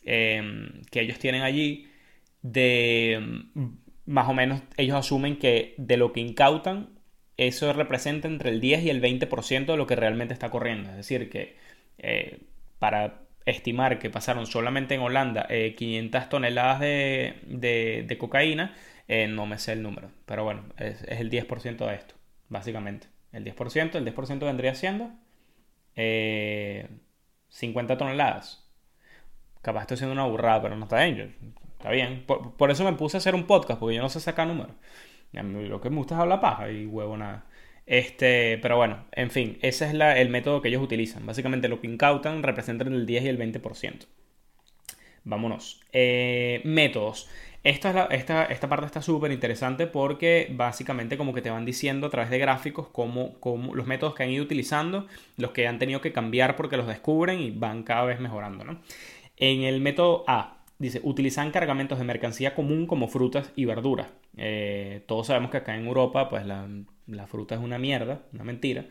que 0.03 1.01
ellos 1.01 1.17
tienen 1.17 1.41
allí 1.41 1.87
de 2.43 3.41
mm, 3.55 3.65
más 4.05 4.29
o 4.29 4.33
menos 4.33 4.61
ellos 4.77 4.95
asumen 4.97 5.37
que 5.37 5.73
de 5.77 5.97
lo 5.97 6.13
que 6.13 6.19
incautan, 6.21 6.89
eso 7.37 7.73
representa 7.73 8.27
entre 8.27 8.51
el 8.51 8.61
10 8.61 8.83
y 8.83 8.89
el 8.89 9.01
20% 9.01 9.65
de 9.65 9.77
lo 9.77 9.87
que 9.87 9.95
realmente 9.95 10.33
está 10.33 10.49
corriendo. 10.51 10.89
Es 10.91 10.97
decir, 10.97 11.29
que 11.29 11.57
eh, 11.97 12.39
para 12.79 13.24
estimar 13.45 13.99
que 13.99 14.09
pasaron 14.09 14.47
solamente 14.47 14.95
en 14.95 15.01
Holanda 15.01 15.47
500 15.47 16.23
eh, 16.23 16.27
toneladas 16.29 16.79
de, 16.79 18.17
cocaína, 18.19 18.75
eh, 19.07 19.27
no 19.27 19.45
me 19.45 19.59
sé 19.59 19.73
el 19.73 19.83
número. 19.83 20.11
Pero 20.25 20.43
bueno, 20.43 20.63
es, 20.77 21.03
el 21.03 21.29
10% 21.29 21.85
de 21.85 21.95
esto, 21.95 22.15
básicamente. 22.49 23.07
El 23.31 23.43
10%, 23.43 23.95
el 23.95 24.05
10% 24.05 24.39
vendría 24.39 24.75
siendo 24.75 25.11
50 27.49 27.97
toneladas. 27.97 28.65
Capaz 29.61 29.81
estoy 29.81 29.95
haciendo 29.95 30.13
una 30.13 30.25
burrada, 30.25 30.61
pero 30.61 30.75
no 30.75 30.85
está 30.85 31.03
bien. 31.03 31.35
Está 31.77 31.89
bien. 31.89 32.25
Por, 32.25 32.71
eso 32.71 32.83
me 32.83 32.93
puse 32.93 33.17
a 33.17 33.19
hacer 33.19 33.35
un 33.35 33.45
podcast, 33.45 33.79
porque 33.79 33.95
yo 33.95 34.01
no 34.01 34.09
sé 34.09 34.19
sacar 34.19 34.47
números. 34.47 34.75
Lo 35.33 35.81
que 35.81 35.89
me 35.89 35.97
gusta 35.97 36.15
es 36.15 36.21
hablar 36.21 36.39
paja 36.39 36.71
y 36.71 36.85
huevo 36.85 37.17
nada. 37.17 37.45
Este, 37.85 38.57
pero 38.61 38.77
bueno, 38.77 39.05
en 39.11 39.29
fin, 39.29 39.57
ese 39.61 39.85
es 39.85 39.93
el 39.93 40.29
método 40.29 40.61
que 40.61 40.69
ellos 40.69 40.81
utilizan. 40.81 41.25
Básicamente 41.25 41.67
lo 41.67 41.81
que 41.81 41.87
incautan 41.87 42.43
representan 42.43 42.93
el 42.93 43.05
10 43.05 43.23
y 43.23 43.27
el 43.27 43.39
20%. 43.39 44.05
Vámonos. 45.23 45.81
Eh, 45.91 46.61
métodos. 46.63 47.27
Esta, 47.63 48.05
esta, 48.11 48.45
esta, 48.45 48.69
parte 48.69 48.85
está 48.85 49.01
súper 49.01 49.31
interesante 49.31 49.87
porque 49.87 50.51
básicamente 50.51 51.17
como 51.17 51.33
que 51.33 51.41
te 51.41 51.49
van 51.49 51.65
diciendo 51.65 52.05
a 52.07 52.09
través 52.11 52.29
de 52.29 52.37
gráficos 52.37 52.89
cómo, 52.89 53.39
cómo, 53.39 53.73
los 53.73 53.87
métodos 53.87 54.13
que 54.13 54.21
han 54.21 54.29
ido 54.29 54.43
utilizando, 54.43 55.07
los 55.37 55.49
que 55.49 55.67
han 55.67 55.79
tenido 55.79 55.99
que 55.99 56.13
cambiar 56.13 56.55
porque 56.55 56.77
los 56.77 56.85
descubren 56.85 57.39
y 57.41 57.49
van 57.49 57.81
cada 57.81 58.05
vez 58.05 58.19
mejorando. 58.19 58.63
¿no? 58.63 58.81
En 59.37 59.63
el 59.63 59.81
método 59.81 60.23
A, 60.27 60.51
Dice, 60.77 60.99
utilizan 61.03 61.51
cargamentos 61.51 61.97
de 61.99 62.03
mercancía 62.03 62.53
común 62.53 62.85
como 62.85 63.07
frutas 63.07 63.51
y 63.55 63.63
verduras. 63.63 64.07
Eh, 64.35 65.03
todos 65.07 65.27
sabemos 65.27 65.49
que 65.49 65.57
acá 65.57 65.75
en 65.75 65.85
Europa, 65.85 66.27
pues 66.27 66.45
la, 66.45 66.67
fruta 67.27 67.55
es 67.55 67.61
una 67.61 67.77
mierda, 67.77 68.23
una 68.33 68.43
mentira. 68.43 68.85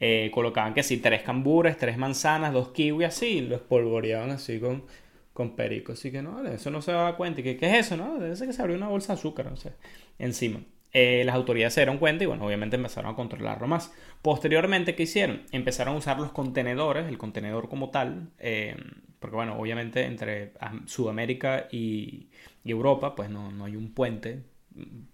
Eh, 0.00 0.30
colocaban 0.32 0.74
que 0.74 0.82
sí, 0.82 0.98
tres 0.98 1.22
cambures, 1.22 1.78
tres 1.78 1.96
manzanas, 1.96 2.52
dos 2.52 2.68
kiwis, 2.70 3.08
así, 3.08 3.40
los 3.40 3.60
polvoreaban 3.60 4.30
así 4.30 4.58
con, 4.60 4.84
con 5.32 5.56
perico. 5.56 5.92
Así 5.92 6.10
que 6.10 6.22
no, 6.22 6.46
eso 6.46 6.70
no 6.70 6.82
se 6.82 6.92
daba 6.92 7.16
cuenta. 7.16 7.42
¿Qué, 7.42 7.56
¿Qué 7.56 7.66
es 7.66 7.86
eso? 7.86 7.96
No? 7.96 8.18
Debe 8.18 8.36
ser 8.36 8.46
que 8.46 8.52
se 8.52 8.62
abrió 8.62 8.76
una 8.76 8.88
bolsa 8.88 9.14
de 9.14 9.18
azúcar, 9.20 9.46
no 9.46 9.56
sé, 9.56 9.72
encima. 10.18 10.60
Eh, 10.94 11.24
las 11.24 11.34
autoridades 11.34 11.74
se 11.74 11.80
dieron 11.80 11.98
cuenta 11.98 12.22
y 12.22 12.28
bueno, 12.28 12.46
obviamente 12.46 12.76
empezaron 12.76 13.12
a 13.12 13.16
controlarlo 13.16 13.66
más. 13.66 13.92
Posteriormente, 14.22 14.94
¿qué 14.94 15.02
hicieron? 15.02 15.42
Empezaron 15.50 15.96
a 15.96 15.98
usar 15.98 16.20
los 16.20 16.30
contenedores, 16.30 17.08
el 17.08 17.18
contenedor 17.18 17.68
como 17.68 17.90
tal, 17.90 18.30
eh, 18.38 18.76
porque 19.18 19.34
bueno, 19.34 19.58
obviamente 19.58 20.04
entre 20.04 20.52
Sudamérica 20.86 21.66
y, 21.72 22.28
Europa, 22.64 23.16
pues 23.16 23.28
no, 23.28 23.64
hay 23.64 23.74
un 23.74 23.92
puente 23.92 24.44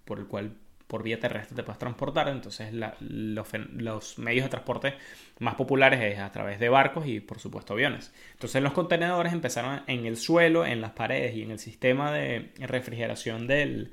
por 0.05 0.19
el 0.19 0.27
cual 0.27 0.57
por 0.91 1.05
vía 1.05 1.21
terrestre 1.21 1.55
te 1.57 1.63
puedes 1.63 1.79
transportar. 1.79 2.29
Entonces 2.29 2.73
los, 2.73 4.19
medios 4.19 4.45
de 4.45 4.51
transporte 4.51 4.95
más 5.39 5.55
populares 5.55 6.01
es 6.03 6.19
a 6.19 6.33
través 6.33 6.59
de 6.59 6.69
barcos 6.69 7.07
y 7.07 7.21
por 7.21 7.39
supuesto 7.39 7.75
aviones. 7.75 8.13
Entonces 8.33 8.61
los 8.61 8.73
contenedores 8.73 9.33
empezaron 9.33 9.83
en 9.87 10.05
el 10.05 10.17
suelo, 10.17 10.67
en 10.67 10.81
las 10.81 10.91
paredes 10.91 11.37
y 11.37 11.43
en 11.43 11.53
el 11.53 11.61
sistema 11.61 12.13
de 12.13 12.53
refrigeración 12.59 13.47
de 13.47 13.91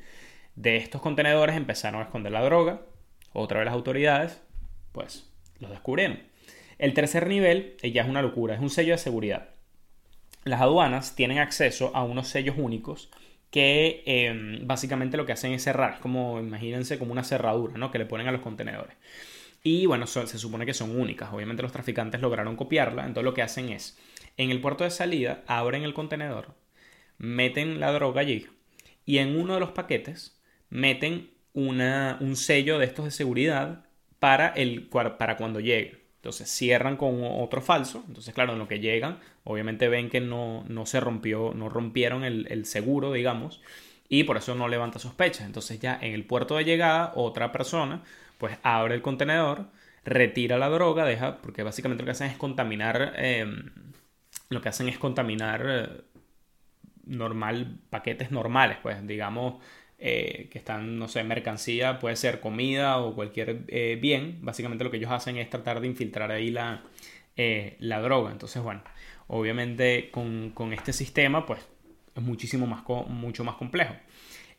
estos 0.64 1.02
contenedores 1.02 1.56
empezaron 1.56 2.02
a 2.02 2.06
esconder 2.06 2.32
la 2.32 2.44
droga. 2.44 2.82
Otra 3.32 3.60
vez 3.60 3.66
las 3.66 3.76
autoridades 3.76 4.42
pues 4.92 5.32
los 5.60 5.70
descubrieron. 5.70 6.20
El 6.80 6.94
tercer 6.94 7.28
nivel 7.28 7.78
eh, 7.82 7.92
ya 7.92 8.02
es 8.02 8.10
una 8.10 8.22
locura, 8.24 8.56
es 8.56 8.62
un 8.62 8.70
sello 8.70 8.94
de 8.94 8.98
seguridad. 8.98 9.50
Las 10.44 10.62
aduanas 10.62 11.16
tienen 11.16 11.38
acceso 11.38 11.92
a 11.94 12.04
unos 12.04 12.28
sellos 12.30 12.56
únicos 12.58 13.12
que 13.52 14.04
em, 14.06 14.68
básicamente 14.68 15.18
lo 15.18 15.26
que 15.26 15.34
hacen 15.34 15.54
es 15.54 15.64
cerrar, 15.64 15.96
es 15.96 16.00
como, 16.00 16.40
imagínense, 16.40 17.00
como 17.00 17.12
una 17.12 17.24
cerradura, 17.24 17.78
¿no? 17.78 17.92
Que 17.92 18.00
le 18.00 18.06
ponen 18.06 18.28
a 18.28 18.32
los 18.32 18.42
contenedores. 18.42 18.96
Y 19.64 19.86
bueno, 19.86 20.08
se 20.08 20.26
supone 20.38 20.66
que 20.66 20.74
son 20.74 21.00
únicas. 21.00 21.34
Obviamente 21.34 21.64
los 21.64 21.72
traficantes 21.72 22.22
lograron 22.22 22.56
copiarla, 22.56 23.06
entonces 23.06 23.26
lo 23.26 23.34
que 23.34 23.42
hacen 23.42 23.70
es, 23.70 23.98
en 24.38 24.52
el 24.52 24.62
puerto 24.62 24.84
de 24.84 24.92
salida, 24.92 25.44
abren 25.48 25.84
el 25.84 25.94
contenedor, 25.94 26.56
meten 27.18 27.80
la 27.80 27.92
droga 27.92 28.22
allí 28.22 28.48
y 29.06 29.18
en 29.20 29.40
uno 29.40 29.56
de 29.56 29.60
los 29.60 29.72
paquetes 29.72 30.40
meten 30.70 31.32
una, 31.54 32.18
un 32.22 32.36
sello 32.36 32.78
de 32.78 32.86
estos 32.86 33.06
de 33.06 33.12
seguridad 33.12 33.86
para, 34.20 34.50
el, 34.50 34.88
para 34.88 35.38
cuando 35.38 35.60
llegue. 35.60 36.07
Entonces 36.28 36.52
cierran 36.52 36.98
con 36.98 37.24
otro 37.24 37.62
falso. 37.62 38.04
Entonces, 38.06 38.34
claro, 38.34 38.52
en 38.52 38.60
lo 38.60 38.68
que 38.68 38.82
llegan, 38.82 39.18
obviamente 39.46 39.88
ven 39.88 40.10
que 40.10 40.20
no, 40.20 40.66
no 40.68 40.86
se 40.86 41.00
rompió, 41.00 41.54
no 41.56 41.70
rompieron 41.70 42.26
el, 42.26 42.66
seguro, 42.66 43.14
digamos, 43.14 43.62
y 44.10 44.26
por 44.26 44.36
eso 44.36 44.54
no 44.54 44.68
levanta 44.68 45.00
sospechas. 45.00 45.46
Entonces, 45.46 45.80
ya 45.80 45.98
en 46.02 46.14
el 46.14 46.26
puerto 46.26 46.58
de 46.58 46.66
llegada, 46.66 47.14
otra 47.16 47.54
persona, 47.54 48.04
pues 48.40 48.58
abre 48.62 48.96
el 48.96 49.02
contenedor, 49.02 49.68
retira 50.04 50.58
la 50.58 50.68
droga, 50.68 51.06
deja, 51.06 51.38
porque 51.38 51.64
básicamente 51.64 52.04
lo 52.04 52.08
que 52.08 52.12
hacen 52.12 52.30
es 52.30 52.36
contaminar, 52.38 53.14
em, 53.16 53.72
lo 54.50 54.62
que 54.62 54.68
hacen 54.68 54.90
es 54.90 54.98
contaminar 54.98 55.66
eh, 55.66 56.02
normal, 57.06 57.80
paquetes 57.90 58.32
normales, 58.32 58.80
pues, 58.84 59.08
digamos, 59.08 59.64
eh, 60.00 60.48
que 60.52 60.60
están, 60.60 61.00
no 61.00 61.08
sé, 61.08 61.24
mercancía, 61.24 61.98
puede 61.98 62.16
ser 62.16 62.40
comida 62.40 63.00
o 63.00 63.16
cualquier 63.16 63.64
eh, 63.68 63.98
bien. 64.00 64.38
Básicamente 64.42 64.84
lo 64.84 64.92
que 64.92 64.98
ellos 64.98 65.12
hacen 65.12 65.38
es 65.38 65.50
tratar 65.50 65.82
de 65.82 65.88
infiltrar 65.88 66.32
ahí 66.32 66.52
la, 66.52 66.84
eh, 67.36 67.78
la 67.80 68.00
droga. 68.02 68.32
Entonces, 68.32 68.62
bueno, 68.62 68.84
obviamente 69.28 70.10
con, 70.12 70.52
con, 70.52 70.74
este 70.74 70.94
sistema, 70.94 71.46
pues 71.46 71.66
es 72.16 72.22
muchísimo 72.22 72.68
más, 72.68 72.84
mucho 73.08 73.44
más 73.44 73.56
complejo. 73.56 73.96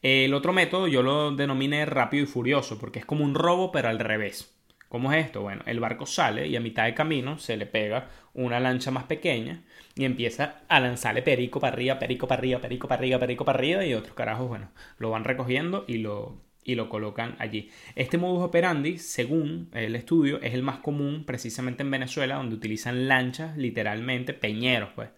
El 0.03 0.35
otro 0.35 0.53
método 0.53 0.89
yo 0.89 1.03
lo 1.03 1.33
denominé 1.33 1.85
rápido 1.87 2.25
y 2.25 2.27
furioso, 2.27 2.79
porque 2.79 3.01
es 3.01 3.05
como 3.05 3.25
un 3.25 3.35
robo, 3.35 3.71
pero 3.73 3.89
al 3.89 3.99
revés. 3.99 4.55
¿Cómo 4.89 5.13
es 5.13 5.27
esto? 5.27 5.43
Bueno, 5.43 5.63
el 5.67 5.81
barco 5.81 6.07
sale 6.07 6.47
y 6.49 6.57
a 6.57 6.61
mitad 6.61 6.85
de 6.85 6.95
camino 6.95 7.39
se 7.39 7.57
le 7.57 7.67
pega 7.67 8.09
una 8.33 8.59
lancha 8.59 8.91
más 8.91 9.05
pequeña 9.05 9.63
y 9.99 10.05
empieza 10.05 10.61
a 10.69 10.79
lanzarle 10.79 11.23
perico 11.23 11.59
para 11.59 11.75
arriba, 11.75 11.99
perico 11.99 12.29
para 12.29 12.39
arriba, 12.39 12.61
perico 12.61 12.87
para 12.87 13.01
arriba, 13.01 13.19
perico 13.19 13.45
para 13.45 13.59
arriba 13.59 13.85
y 13.85 13.95
otros 13.95 14.15
carajos, 14.15 14.49
bueno, 14.49 14.71
lo 14.97 15.11
van 15.11 15.25
recogiendo 15.25 15.85
y 15.89 15.99
lo, 15.99 16.41
y 16.63 16.77
lo 16.77 16.89
colocan 16.89 17.35
allí. 17.41 17.69
Este 17.97 18.17
modus 18.17 18.45
operandi, 18.45 18.99
según 18.99 19.69
el 19.75 19.97
estudio, 19.97 20.41
es 20.41 20.55
el 20.55 20.63
más 20.63 20.79
común 20.79 21.25
precisamente 21.27 21.83
en 21.83 21.91
Venezuela, 21.91 22.37
donde 22.37 22.55
utilizan 22.55 23.09
lanchas, 23.09 23.57
literalmente, 23.57 24.35
peñeros, 24.35 24.91
pues, 24.95 25.11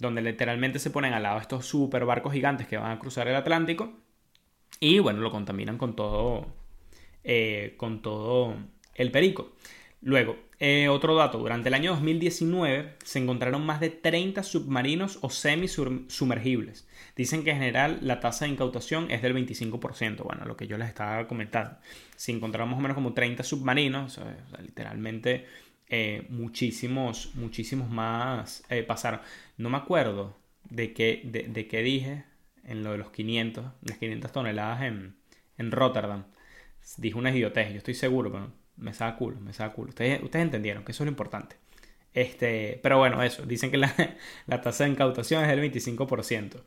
donde 0.00 0.22
literalmente 0.22 0.80
se 0.80 0.90
ponen 0.90 1.12
al 1.12 1.22
lado 1.22 1.38
estos 1.38 1.64
super 1.64 2.04
barcos 2.04 2.32
gigantes 2.32 2.66
que 2.66 2.78
van 2.78 2.90
a 2.90 2.98
cruzar 2.98 3.28
el 3.28 3.36
Atlántico 3.36 3.92
y, 4.80 4.98
bueno, 4.98 5.20
lo 5.20 5.30
contaminan 5.30 5.78
con 5.78 5.94
todo, 5.94 6.48
eh, 7.22 7.74
con 7.76 8.02
todo 8.02 8.56
el 8.96 9.12
perico. 9.12 9.52
Luego, 10.00 10.36
eh, 10.58 10.88
otro 10.88 11.14
dato, 11.14 11.38
durante 11.38 11.68
el 11.68 11.74
año 11.74 11.92
2019 11.92 12.96
se 13.04 13.18
encontraron 13.18 13.66
más 13.66 13.78
de 13.78 13.90
30 13.90 14.42
submarinos 14.42 15.18
o 15.20 15.28
semi-sumergibles. 15.28 16.88
Dicen 17.14 17.44
que 17.44 17.50
en 17.50 17.58
general 17.58 17.98
la 18.00 18.20
tasa 18.20 18.46
de 18.46 18.52
incautación 18.52 19.10
es 19.10 19.20
del 19.20 19.34
25%, 19.34 20.22
bueno, 20.24 20.46
lo 20.46 20.56
que 20.56 20.66
yo 20.66 20.78
les 20.78 20.88
estaba 20.88 21.26
comentando. 21.28 21.76
Si 22.16 22.32
encontraron 22.32 22.70
más 22.70 22.78
o 22.78 22.82
menos 22.82 22.94
como 22.94 23.12
30 23.12 23.42
submarinos, 23.42 24.18
literalmente 24.62 25.44
eh, 25.88 26.26
muchísimos, 26.30 27.34
muchísimos 27.34 27.90
más 27.90 28.64
eh, 28.70 28.82
pasaron. 28.82 29.20
No 29.58 29.68
me 29.68 29.76
acuerdo 29.76 30.36
de 30.70 30.92
qué, 30.94 31.20
de, 31.24 31.68
qué 31.68 31.82
dije 31.82 32.24
en 32.64 32.82
lo 32.82 32.92
de 32.92 32.98
los 32.98 33.10
500, 33.10 33.64
las 33.82 33.98
500 33.98 34.32
toneladas 34.32 34.82
en, 34.82 35.16
en 35.58 35.70
Rotterdam. 35.70 36.24
Dije 36.96 37.18
una 37.18 37.30
idiotez, 37.30 37.72
yo 37.72 37.78
estoy 37.78 37.94
seguro, 37.94 38.32
pero 38.32 38.52
me 38.76 38.92
saca 38.92 39.16
culo, 39.16 39.40
me 39.40 39.52
saca 39.52 39.74
culo. 39.74 39.90
Ustedes, 39.90 40.22
ustedes 40.22 40.44
entendieron 40.44 40.84
que 40.84 40.92
eso 40.92 41.02
es 41.02 41.06
lo 41.06 41.10
importante. 41.10 41.56
Este, 42.16 42.80
pero 42.82 42.98
bueno, 42.98 43.22
eso. 43.22 43.42
Dicen 43.44 43.70
que 43.70 43.76
la, 43.76 43.92
tasa 44.62 44.84
de 44.84 44.90
incautación 44.90 45.44
es 45.44 45.48
del 45.48 45.60
25%. 45.60 46.62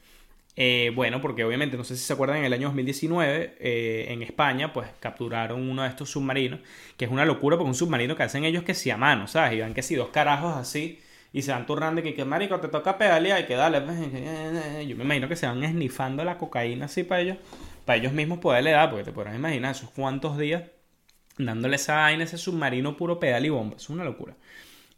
Eh, 0.55 0.91
bueno, 0.93 1.21
porque 1.21 1.43
obviamente, 1.43 1.77
no 1.77 1.83
sé 1.83 1.95
si 1.95 2.03
se 2.03 2.13
acuerdan, 2.13 2.37
en 2.37 2.45
el 2.45 2.53
año 2.53 2.67
2019 2.67 3.55
eh, 3.59 4.05
en 4.09 4.21
España, 4.21 4.73
pues 4.73 4.89
capturaron 4.99 5.67
uno 5.69 5.83
de 5.83 5.89
estos 5.89 6.11
submarinos, 6.11 6.59
que 6.97 7.05
es 7.05 7.11
una 7.11 7.25
locura 7.25 7.57
porque 7.57 7.69
un 7.69 7.75
submarino 7.75 8.15
que 8.15 8.23
hacen 8.23 8.43
ellos 8.43 8.63
que 8.63 8.73
sí 8.73 8.91
a 8.91 8.97
mano, 8.97 9.27
¿sabes? 9.27 9.53
Y 9.57 9.61
van 9.61 9.73
que 9.73 9.81
si 9.81 9.95
dos 9.95 10.09
carajos 10.09 10.55
así 10.57 10.99
y 11.33 11.41
se 11.43 11.51
van 11.51 11.65
turnando 11.65 12.01
y 12.01 12.03
que, 12.03 12.13
que 12.13 12.25
marico, 12.25 12.59
te 12.59 12.67
toca 12.67 12.97
pedalear 12.97 13.41
y 13.41 13.45
que 13.45 13.55
dale. 13.55 13.81
Pues, 13.81 13.99
yo 14.87 14.95
me 14.97 15.03
imagino 15.03 15.27
que 15.27 15.35
se 15.35 15.47
van 15.47 15.63
esnifando 15.63 16.23
la 16.23 16.37
cocaína 16.37 16.85
así 16.85 17.03
para 17.03 17.21
ellos, 17.21 17.37
para 17.85 17.97
ellos 17.97 18.13
mismos 18.13 18.39
poderle 18.39 18.71
dar, 18.71 18.89
porque 18.89 19.05
te 19.05 19.11
podrás 19.11 19.35
imaginar 19.35 19.71
esos 19.71 19.89
cuantos 19.91 20.37
días 20.37 20.63
dándole 21.39 21.77
esa 21.77 21.95
vaina, 21.95 22.23
ese 22.23 22.37
submarino 22.37 22.97
puro 22.97 23.19
pedal 23.19 23.45
y 23.45 23.49
bomba. 23.49 23.77
Es 23.77 23.89
una 23.89 24.03
locura. 24.03 24.35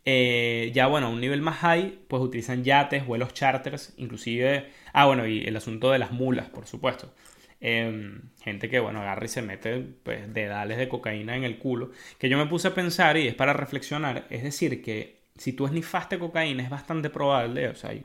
Eh, 0.04 0.72
ya 0.74 0.88
bueno, 0.88 1.08
a 1.08 1.10
un 1.10 1.22
nivel 1.22 1.42
más 1.42 1.58
high, 1.58 2.00
pues 2.08 2.22
utilizan 2.22 2.64
yates, 2.64 3.06
vuelos 3.06 3.34
charters, 3.34 3.94
inclusive... 3.98 4.70
Ah, 4.94 5.06
bueno, 5.06 5.28
y 5.28 5.44
el 5.44 5.56
asunto 5.56 5.92
de 5.92 6.00
las 6.00 6.12
mulas, 6.12 6.50
por 6.50 6.68
supuesto. 6.68 7.14
Em, 7.62 8.22
gente 8.44 8.70
que, 8.70 8.80
bueno, 8.80 9.02
agarra 9.02 9.26
y 9.26 9.28
se 9.28 9.44
mete 9.44 9.80
pues, 10.04 10.34
dedales 10.34 10.78
de 10.80 10.90
cocaína 10.90 11.36
en 11.38 11.44
el 11.44 11.60
culo. 11.60 11.92
Que 12.18 12.28
yo 12.30 12.38
me 12.38 12.48
puse 12.48 12.70
a 12.70 12.74
pensar 12.74 13.18
y 13.18 13.28
es 13.28 13.36
para 13.36 13.54
reflexionar. 13.54 14.26
Es 14.32 14.44
decir, 14.44 14.82
que 14.82 15.22
si 15.38 15.54
tú 15.54 15.66
esnifaste 15.66 16.20
cocaína 16.20 16.64
es 16.64 16.70
bastante 16.70 17.10
probable, 17.10 17.70
o 17.70 17.76
sea, 17.76 17.92
hay 17.92 18.04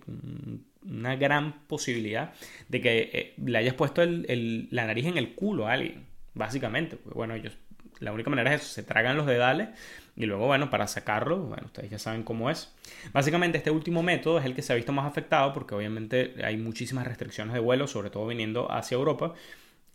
una 0.82 1.16
gran 1.16 1.66
posibilidad 1.66 2.34
de 2.68 2.80
que 2.80 3.10
eh, 3.12 3.34
le 3.44 3.58
hayas 3.58 3.74
puesto 3.74 4.04
la 4.04 4.86
nariz 4.86 5.06
en 5.06 5.16
el 5.18 5.34
culo 5.34 5.66
a 5.66 5.72
alguien, 5.72 6.06
básicamente. 6.34 6.96
Pues, 6.96 7.14
bueno, 7.14 7.34
ellos 7.34 7.56
la 8.00 8.12
única 8.12 8.30
manera 8.30 8.54
es 8.54 8.62
eso, 8.62 8.72
se 8.72 8.82
tragan 8.82 9.16
los 9.16 9.26
dedales 9.26 9.68
y 10.16 10.24
luego, 10.24 10.46
bueno, 10.46 10.70
para 10.70 10.86
sacarlo, 10.86 11.38
bueno, 11.38 11.64
ustedes 11.66 11.90
ya 11.90 11.98
saben 11.98 12.22
cómo 12.22 12.50
es. 12.50 12.74
Básicamente 13.12 13.58
este 13.58 13.70
último 13.70 14.02
método 14.02 14.38
es 14.38 14.46
el 14.46 14.54
que 14.54 14.62
se 14.62 14.72
ha 14.72 14.76
visto 14.76 14.92
más 14.92 15.06
afectado 15.06 15.52
porque 15.52 15.74
obviamente 15.74 16.34
hay 16.42 16.56
muchísimas 16.56 17.06
restricciones 17.06 17.52
de 17.52 17.60
vuelo, 17.60 17.86
sobre 17.86 18.10
todo 18.10 18.26
viniendo 18.26 18.70
hacia 18.72 18.96
Europa, 18.96 19.34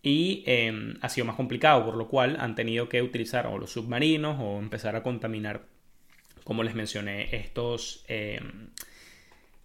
y 0.04 0.44
em, 0.46 0.96
ha 1.02 1.10
sido 1.10 1.26
más 1.26 1.36
complicado, 1.36 1.86
por 1.86 1.96
lo 1.96 2.08
cual 2.08 2.38
han 2.40 2.56
tenido 2.56 2.90
que 2.90 3.02
utilizar 3.02 3.48
o 3.48 3.58
los 3.58 3.72
submarinos 3.72 4.38
o 4.40 4.60
empezar 4.60 4.96
a 4.96 5.04
contaminar, 5.04 5.62
como 6.44 6.64
les 6.64 6.76
mencioné, 6.76 7.36
estos... 7.36 8.06
Em, 8.08 8.70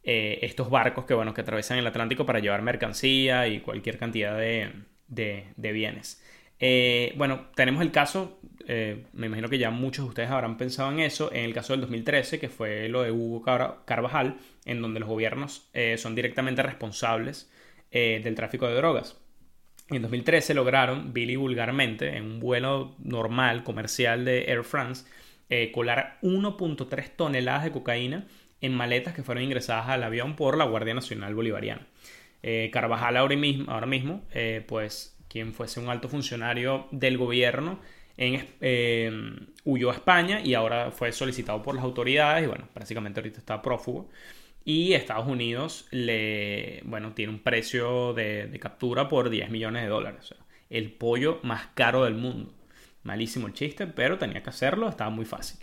eh, 0.08 0.38
estos 0.46 0.70
barcos 0.70 1.04
que, 1.04 1.14
bueno, 1.14 1.34
que 1.34 1.40
atraviesan 1.40 1.78
el 1.78 1.86
Atlántico 1.88 2.24
para 2.24 2.38
llevar 2.38 2.62
mercancía 2.62 3.48
y 3.48 3.58
cualquier 3.58 3.98
cantidad 3.98 4.38
de, 4.38 4.70
de 5.08 5.72
bienes. 5.72 6.22
Eh, 6.58 7.12
bueno, 7.16 7.46
tenemos 7.54 7.82
el 7.82 7.92
caso, 7.92 8.40
eh, 8.66 9.04
me 9.12 9.26
imagino 9.26 9.48
que 9.48 9.58
ya 9.58 9.70
muchos 9.70 10.04
de 10.04 10.08
ustedes 10.08 10.30
habrán 10.30 10.56
pensado 10.56 10.90
en 10.90 11.00
eso, 11.00 11.32
en 11.32 11.44
el 11.44 11.52
caso 11.52 11.72
del 11.72 11.80
2013, 11.82 12.38
que 12.38 12.48
fue 12.48 12.88
lo 12.88 13.02
de 13.02 13.10
Hugo 13.12 13.42
Carvajal, 13.84 14.38
en 14.64 14.80
donde 14.80 15.00
los 15.00 15.08
gobiernos 15.08 15.68
eh, 15.74 15.98
son 15.98 16.14
directamente 16.14 16.62
responsables 16.62 17.50
del 17.90 18.34
tráfico 18.34 18.66
de 18.66 18.74
drogas. 18.74 19.16
En 19.88 20.02
2013 20.02 20.52
lograron, 20.52 21.14
Billy 21.14 21.36
vulgarmente, 21.36 22.14
en 22.14 22.24
un 22.24 22.40
vuelo 22.40 22.94
normal, 22.98 23.64
comercial 23.64 24.26
de 24.26 24.44
Air 24.50 24.64
France, 24.64 25.06
colar 25.72 26.18
1.3 26.20 27.10
toneladas 27.16 27.64
de 27.64 27.70
cocaína 27.70 28.26
en 28.60 28.74
maletas 28.74 29.14
que 29.14 29.22
fueron 29.22 29.44
ingresadas 29.44 29.88
al 29.88 30.02
avión 30.02 30.36
por 30.36 30.58
la 30.58 30.66
Guardia 30.66 30.92
Nacional 30.92 31.34
Bolivariana. 31.34 31.86
Carvajal 32.70 33.16
ahora 33.16 33.36
mismo, 33.36 33.72
ahora 33.72 33.86
mismo 33.86 34.26
pues 34.66 35.15
fuese 35.52 35.80
un 35.80 35.88
alto 35.88 36.08
funcionario 36.08 36.86
del 36.90 37.18
gobierno, 37.18 37.80
en, 38.16 38.46
eh, 38.60 39.10
huyó 39.64 39.90
a 39.90 39.94
España 39.94 40.40
y 40.40 40.54
ahora 40.54 40.90
fue 40.90 41.12
solicitado 41.12 41.62
por 41.62 41.74
las 41.74 41.84
autoridades 41.84 42.44
y 42.44 42.46
bueno, 42.46 42.68
prácticamente 42.72 43.20
ahorita 43.20 43.38
está 43.38 43.60
prófugo. 43.62 44.08
Y 44.64 44.94
Estados 44.94 45.28
Unidos 45.28 45.86
le, 45.92 46.82
bueno, 46.84 47.12
tiene 47.14 47.32
un 47.32 47.38
precio 47.38 48.14
de, 48.14 48.56
captura 48.60 49.08
por 49.08 49.30
10 49.30 49.50
millones 49.50 49.82
de 49.82 49.88
dólares. 49.88 50.34
el 50.70 50.90
pollo 50.92 51.38
más 51.44 51.68
caro 51.74 52.04
del 52.04 52.14
mundo. 52.14 52.52
Malísimo 53.04 53.46
el 53.46 53.52
chiste, 53.52 53.86
pero 53.86 54.18
tenía 54.18 54.42
que 54.42 54.50
hacerlo, 54.50 54.88
estaba 54.88 55.10
muy 55.10 55.24
fácil. 55.24 55.60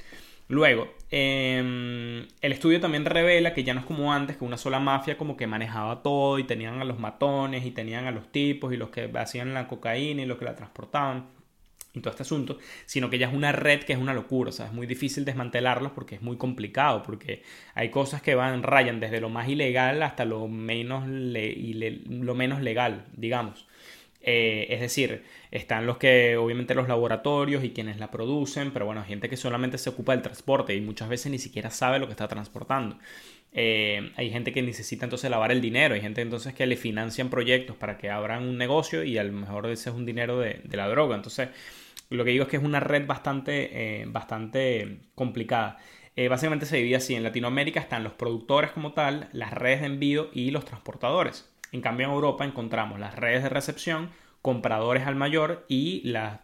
Luego, 0.54 0.88
em, 1.10 2.28
el 2.42 2.52
estudio 2.52 2.80
también 2.80 3.06
revela 3.06 3.56
que 3.56 3.64
ya 3.64 3.74
no 3.74 3.80
es 3.80 3.88
como 3.88 4.14
antes, 4.14 4.38
que 4.38 4.46
una 4.46 4.58
sola 4.58 4.80
mafia 4.80 5.18
como 5.18 5.36
que 5.36 5.48
manejaba 5.48 6.04
todo 6.04 6.38
y 6.38 6.44
tenían 6.44 6.80
a 6.80 6.86
los 6.86 7.00
matones 7.00 7.66
y 7.66 7.72
tenían 7.72 8.06
a 8.06 8.12
los 8.12 8.32
tipos 8.32 8.72
y 8.72 8.78
los 8.78 8.92
que 8.92 9.10
hacían 9.16 9.56
la 9.56 9.68
cocaína 9.68 10.22
y 10.22 10.26
los 10.28 10.38
que 10.38 10.46
la 10.46 10.56
transportaban. 10.56 11.26
y 11.96 12.02
todo 12.02 12.12
este 12.12 12.24
asunto, 12.24 12.58
sino 12.88 13.10
que 13.10 13.20
ya 13.20 13.28
es 13.28 13.34
una 13.36 13.52
red 13.52 13.84
que 13.84 13.94
es 13.94 14.00
una 14.00 14.14
locura, 14.16 14.50
o 14.50 14.52
sea, 14.52 14.66
es 14.68 14.74
muy 14.74 14.88
difícil 14.88 15.26
desmantelarlos 15.26 15.92
porque 15.92 16.16
es 16.16 16.22
muy 16.24 16.38
complicado, 16.38 17.04
porque 17.04 17.44
hay 17.76 17.90
cosas 17.92 18.22
que 18.22 18.36
van, 18.36 18.64
rayan 18.64 19.00
desde 19.00 19.22
lo 19.22 19.30
más 19.30 19.48
ilegal 19.48 20.02
hasta 20.04 20.26
lo 20.26 20.48
menos, 20.48 21.04
lo 21.08 22.36
menos 22.36 22.62
legal, 22.62 23.06
digamos. 23.16 23.68
Eh, 24.25 24.68
es 24.70 24.80
decir, 24.80 25.24
están 25.51 25.86
los 25.86 25.98
que, 25.98 26.38
obviamente, 26.38 26.74
los 26.74 26.88
laboratorios 26.88 27.63
y 27.63 27.72
quienes 27.72 28.00
la 28.00 28.10
producen, 28.10 28.72
pero 28.72 28.86
bueno, 28.86 29.03
gente 29.03 29.30
que 29.30 29.38
solamente 29.38 29.77
se 29.77 29.89
ocupa 29.89 30.13
del 30.13 30.22
transporte 30.22 30.74
y 30.74 30.82
muchas 30.82 31.10
veces 31.10 31.32
ni 31.32 31.39
siquiera 31.39 31.70
sabe 31.70 32.00
lo 32.00 32.08
que 32.08 32.13
está 32.13 32.27
transportando. 32.30 32.98
Eh, 33.51 34.12
hay 34.15 34.32
gente 34.32 34.51
que 34.53 34.62
necesita 34.63 35.06
entonces 35.06 35.30
lavar 35.30 35.51
el 35.51 35.62
dinero, 35.62 35.94
hay 35.96 36.01
gente 36.01 36.22
entonces 36.22 36.53
que 36.53 36.65
le 36.65 36.77
financian 36.77 37.30
proyectos 37.30 37.75
para 37.75 37.98
que 37.98 38.10
abran 38.10 38.44
un 38.44 38.58
negocio 38.58 39.03
y 39.03 39.18
a 39.18 39.24
lo 39.24 39.34
mejor 39.34 39.68
ese 39.68 39.89
es 39.89 39.96
un 39.96 40.06
dinero 40.06 40.39
de, 40.39 40.62
la 40.72 40.88
droga. 40.88 41.15
Entonces, 41.15 41.50
lo 42.10 42.24
que 42.25 42.32
digo 42.32 42.44
es 42.44 42.50
que 42.50 42.58
es 42.58 42.63
una 42.63 42.80
red 42.80 43.06
bastante, 43.06 44.01
eh, 44.01 44.06
bastante 44.08 45.00
complicada. 45.15 45.80
básicamente 46.30 46.65
se 46.65 46.77
divide 46.77 46.96
así, 46.98 47.15
en 47.15 47.24
Latinoamérica 47.24 47.80
están 47.80 48.03
los 48.03 48.13
productores 48.13 48.72
como 48.72 48.94
tal, 48.94 49.30
las 49.34 49.51
redes 49.53 49.82
de 49.82 49.88
envío 49.88 50.30
y 50.34 50.51
los 50.51 50.65
transportadores. 50.65 51.53
En 51.74 51.82
cambio, 51.82 52.06
en 52.06 52.13
Europa 52.13 52.46
encontramos 52.46 53.00
las 53.00 53.15
redes 53.15 53.42
de 53.42 53.50
recepción, 53.50 54.12
compradores 54.44 55.08
al 55.08 55.15
mayor 55.15 55.65
y 55.68 56.08
las, 56.08 56.39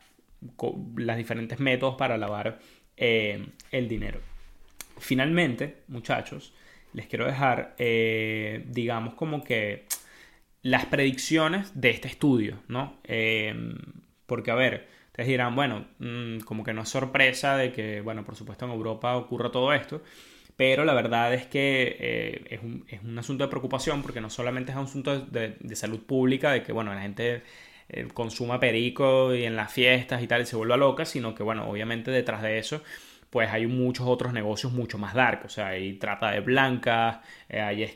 diferentes 1.17 1.59
métodos 1.59 1.95
para 1.95 2.17
lavar 2.17 2.59
eh, 2.97 3.45
el 3.71 3.87
dinero. 3.87 4.19
Finalmente, 4.97 5.83
muchachos, 5.87 6.53
les 6.93 7.05
quiero 7.05 7.27
dejar, 7.27 7.75
eh, 7.77 8.65
digamos, 8.69 9.13
como 9.13 9.43
que 9.43 9.85
las 10.63 10.85
predicciones 10.87 11.79
de 11.79 11.91
este 11.91 12.07
estudio, 12.07 12.63
¿no? 12.67 12.97
Eh, 13.03 13.53
porque, 14.25 14.49
a 14.49 14.55
ver, 14.55 14.87
ustedes 15.07 15.27
dirán, 15.27 15.55
bueno, 15.55 15.85
mm, 15.99 16.39
como 16.39 16.63
que 16.63 16.73
no 16.73 16.81
es 16.81 16.89
sorpresa 16.89 17.55
de 17.55 17.71
que, 17.71 18.01
bueno, 18.01 18.25
por 18.25 18.35
supuesto 18.35 18.65
en 18.65 18.71
Europa 18.71 19.15
ocurra 19.15 19.51
todo 19.51 19.73
esto, 19.73 20.01
pero 20.59 20.83
la 20.83 20.93
verdad 20.93 21.33
es 21.33 21.45
que 21.45 21.95
eh, 22.01 22.43
es, 22.49 22.61
un, 22.61 22.83
es, 22.89 23.01
un, 23.01 23.17
asunto 23.17 23.45
de 23.45 23.49
preocupación 23.49 24.01
porque 24.01 24.19
no 24.19 24.29
solamente 24.29 24.73
es 24.73 24.77
un 24.77 24.83
asunto 24.83 25.17
de, 25.17 25.55
de 25.57 25.75
salud 25.77 26.01
pública, 26.01 26.51
de 26.51 26.63
que 26.63 26.73
bueno, 26.73 26.93
la 26.93 26.99
gente 27.01 27.43
eh, 27.87 28.09
consuma 28.13 28.59
perico 28.59 29.33
y 29.33 29.45
en 29.45 29.55
las 29.55 29.71
fiestas 29.71 30.21
y 30.21 30.27
tal 30.27 30.41
y 30.41 30.45
se 30.45 30.57
vuelva 30.57 30.75
loca, 30.75 31.05
sino 31.05 31.33
que 31.33 31.43
bueno, 31.43 31.69
obviamente 31.69 32.11
detrás 32.11 32.41
de 32.41 32.57
eso 32.57 32.81
pues 33.29 33.49
hay 33.49 33.67
muchos 33.67 34.05
otros 34.05 34.33
negocios 34.33 34.73
mucho 34.73 34.97
más 34.97 35.13
dark, 35.13 35.43
o 35.45 35.49
sea, 35.49 35.67
hay 35.67 35.93
trata 35.93 36.31
de 36.31 36.41
blancas, 36.41 37.19
eh, 37.47 37.61
hay 37.61 37.87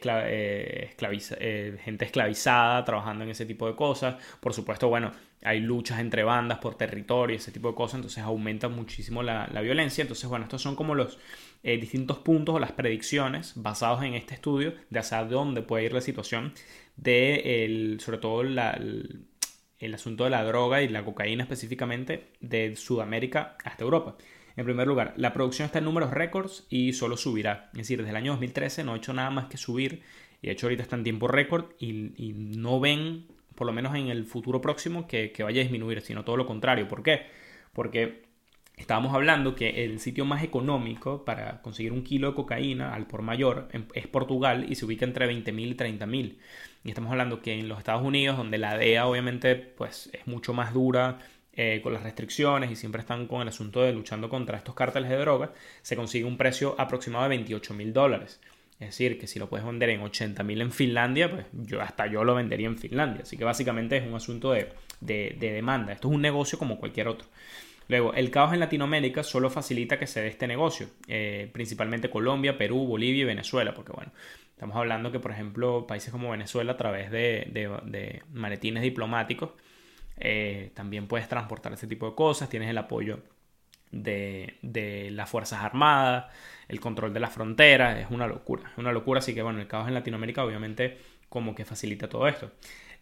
gente 1.84 2.06
esclavizada 2.06 2.86
trabajando 2.86 3.26
en 3.26 3.32
ese 3.32 3.46
tipo 3.46 3.68
de 3.68 3.76
cosas, 3.76 4.16
por 4.40 4.54
supuesto, 4.54 4.88
bueno, 4.88 5.12
hay 5.44 5.60
luchas 5.60 6.00
entre 6.00 6.24
bandas 6.24 6.60
por 6.60 6.76
territorio, 6.76 7.36
ese 7.36 7.52
tipo 7.52 7.68
de 7.70 7.76
cosas, 7.76 7.96
entonces 7.96 8.24
aumenta 8.24 8.70
muchísimo 8.70 9.22
la, 9.22 9.50
la 9.52 9.62
violencia, 9.62 10.04
entonces 10.04 10.30
bueno, 10.30 10.46
estos 10.46 10.62
son 10.62 10.76
como 10.78 10.96
los 10.96 11.18
eh, 11.64 11.78
distintos 11.78 12.20
puntos 12.20 12.56
o 12.56 12.60
las 12.60 12.74
predicciones 12.74 13.54
basados 13.56 14.04
en 14.04 14.16
este 14.16 14.34
estudio 14.34 14.74
de 14.90 15.00
hacia 15.00 15.24
dónde 15.24 15.62
puede 15.62 15.86
ir 15.86 15.94
la 15.94 16.02
situación 16.02 16.54
de, 16.98 17.64
el, 17.64 18.02
sobre 18.02 18.18
todo 18.18 18.42
el, 18.42 18.60
asunto 19.94 20.26
de 20.26 20.30
la 20.30 20.44
droga 20.44 20.82
y 20.82 20.90
la 20.90 21.06
cocaína 21.06 21.44
específicamente 21.44 22.32
de 22.42 22.76
Sudamérica 22.76 23.58
hasta 23.64 23.86
Europa. 23.86 24.18
En 24.58 24.66
primer 24.66 24.88
lugar, 24.88 25.14
la 25.16 25.32
producción 25.32 25.66
está 25.66 25.80
en 25.80 25.86
números 25.86 26.12
récords 26.12 26.68
y 26.70 26.92
solo 26.92 27.16
subirá. 27.16 27.70
Es 27.72 27.80
decir, 27.80 28.00
desde 28.00 28.12
el 28.12 28.18
año 28.18 28.34
2013 28.34 28.84
no 28.84 28.94
ha 28.94 28.98
hecho 28.98 29.14
nada 29.14 29.30
más 29.30 29.46
que 29.46 29.56
subir 29.56 30.04
y 30.42 30.48
de 30.48 30.54
hecho 30.54 30.68
ahorita 30.68 30.84
está 30.84 30.98
en 30.98 31.04
tiempo 31.06 31.30
récord 31.30 31.72
y, 31.80 32.34
no 32.36 32.82
ven, 32.82 33.28
por 33.56 33.68
lo 33.68 33.72
menos 33.72 33.96
en 33.96 34.10
el 34.10 34.26
futuro 34.26 34.60
próximo, 34.60 35.08
que, 35.08 35.32
que 35.32 35.44
vaya 35.44 35.62
a 35.62 35.64
disminuir, 35.64 36.02
sino 36.02 36.26
todo 36.26 36.36
lo 36.36 36.46
contrario. 36.46 36.90
¿Por 36.90 37.04
qué? 37.04 37.28
Porque 37.72 38.23
Estábamos 38.76 39.14
hablando 39.14 39.56
que 39.56 39.86
el 39.86 40.00
sitio 40.00 40.26
más 40.26 40.44
económico 40.44 41.24
para 41.26 41.62
conseguir 41.62 41.92
un 41.92 42.04
kilo 42.04 42.30
de 42.30 42.36
cocaína 42.36 42.94
al 42.94 43.06
por 43.06 43.22
mayor 43.22 43.70
es 43.94 44.08
Portugal 44.08 44.66
y 44.68 44.76
se 44.76 44.86
ubica 44.86 45.06
entre 45.06 45.30
20.000 45.30 45.68
y 45.68 45.76
30.000. 45.76 46.38
Y 46.84 46.90
estamos 46.90 47.12
hablando 47.12 47.42
que 47.42 47.54
en 47.54 47.70
los 47.70 47.78
Estados 47.78 48.04
Unidos, 48.04 48.36
donde 48.36 48.58
la 48.58 48.76
DEA 48.76 49.06
obviamente 49.06 49.56
pues, 49.56 50.10
es 50.12 50.26
mucho 50.26 50.54
más 50.54 50.74
dura 50.74 51.20
eh, 51.56 51.82
con 51.84 51.94
las 51.94 52.02
restricciones 52.02 52.72
y 52.72 52.76
siempre 52.76 53.02
están 53.02 53.28
con 53.28 53.44
el 53.44 53.48
asunto 53.48 53.84
de 53.84 53.94
luchando 53.94 54.28
contra 54.28 54.58
estos 54.58 54.74
cárteles 54.74 55.12
de 55.12 55.18
drogas, 55.18 55.52
se 55.84 55.96
consigue 55.96 56.26
un 56.26 56.36
precio 56.36 56.76
aproximado 56.80 57.30
de 57.30 57.38
28.000 57.38 57.92
dólares. 57.92 58.42
Es 58.80 58.88
decir, 58.88 59.20
que 59.20 59.28
si 59.28 59.38
lo 59.38 59.48
puedes 59.48 59.66
vender 59.66 59.92
en 59.92 60.02
80.000 60.02 60.62
en 60.62 60.72
Finlandia, 60.72 61.30
pues 61.30 61.46
yo 61.54 61.80
hasta 61.80 62.08
yo 62.08 62.24
lo 62.24 62.34
vendería 62.34 62.68
en 62.68 62.80
Finlandia. 62.80 63.22
Así 63.22 63.38
que 63.38 63.44
básicamente 63.44 63.98
es 63.98 64.06
un 64.06 64.16
asunto 64.16 64.52
de 64.52 65.38
demanda. 65.40 65.94
Esto 65.94 66.10
es 66.10 66.16
un 66.16 66.22
negocio 66.22 66.58
como 66.58 66.80
cualquier 66.80 67.08
otro. 67.08 67.28
Luego, 67.88 68.14
el 68.14 68.32
caos 68.32 68.54
en 68.54 68.60
Latinoamérica 68.60 69.24
solo 69.24 69.50
facilita 69.50 70.00
que 70.00 70.08
se 70.08 70.22
dé 70.22 70.28
este 70.28 70.48
negocio, 70.48 70.88
eh, 71.08 71.50
principalmente 71.52 72.10
Colombia, 72.10 72.58
Perú, 72.58 72.86
Bolivia 72.86 73.24
y 73.24 73.26
Venezuela, 73.26 73.74
porque 73.74 73.92
bueno, 73.92 74.12
estamos 74.50 74.76
hablando 74.76 75.12
que, 75.12 75.20
por 75.20 75.32
ejemplo, 75.32 75.86
países 75.88 76.12
como 76.12 76.32
Venezuela, 76.32 76.74
a 76.74 76.78
través 76.78 77.12
de, 77.12 77.50
de, 77.52 78.24
maletines 78.32 78.84
diplomáticos, 78.84 79.52
eh, 80.18 80.72
también 80.74 81.08
puedes 81.08 81.28
transportar 81.28 81.74
ese 81.74 81.88
tipo 81.88 82.10
de 82.10 82.16
cosas, 82.16 82.50
tienes 82.50 82.70
el 82.70 82.78
apoyo 82.78 83.20
de, 83.92 84.58
de, 84.62 85.12
las 85.12 85.30
Fuerzas 85.30 85.62
Armadas, 85.62 86.26
el 86.68 86.80
control 86.80 87.14
de 87.14 87.20
las 87.20 87.34
fronteras, 87.34 88.00
es 88.00 88.08
una 88.10 88.28
locura, 88.28 88.70
es 88.72 88.78
una 88.78 88.92
locura, 88.92 89.20
así 89.20 89.34
que 89.34 89.42
bueno, 89.42 89.60
el 89.60 89.68
caos 89.68 89.88
en 89.88 89.94
Latinoamérica 89.94 90.44
obviamente 90.44 90.98
como 91.30 91.56
que 91.56 91.66
facilita 91.66 92.08
todo 92.08 92.28
esto 92.28 92.52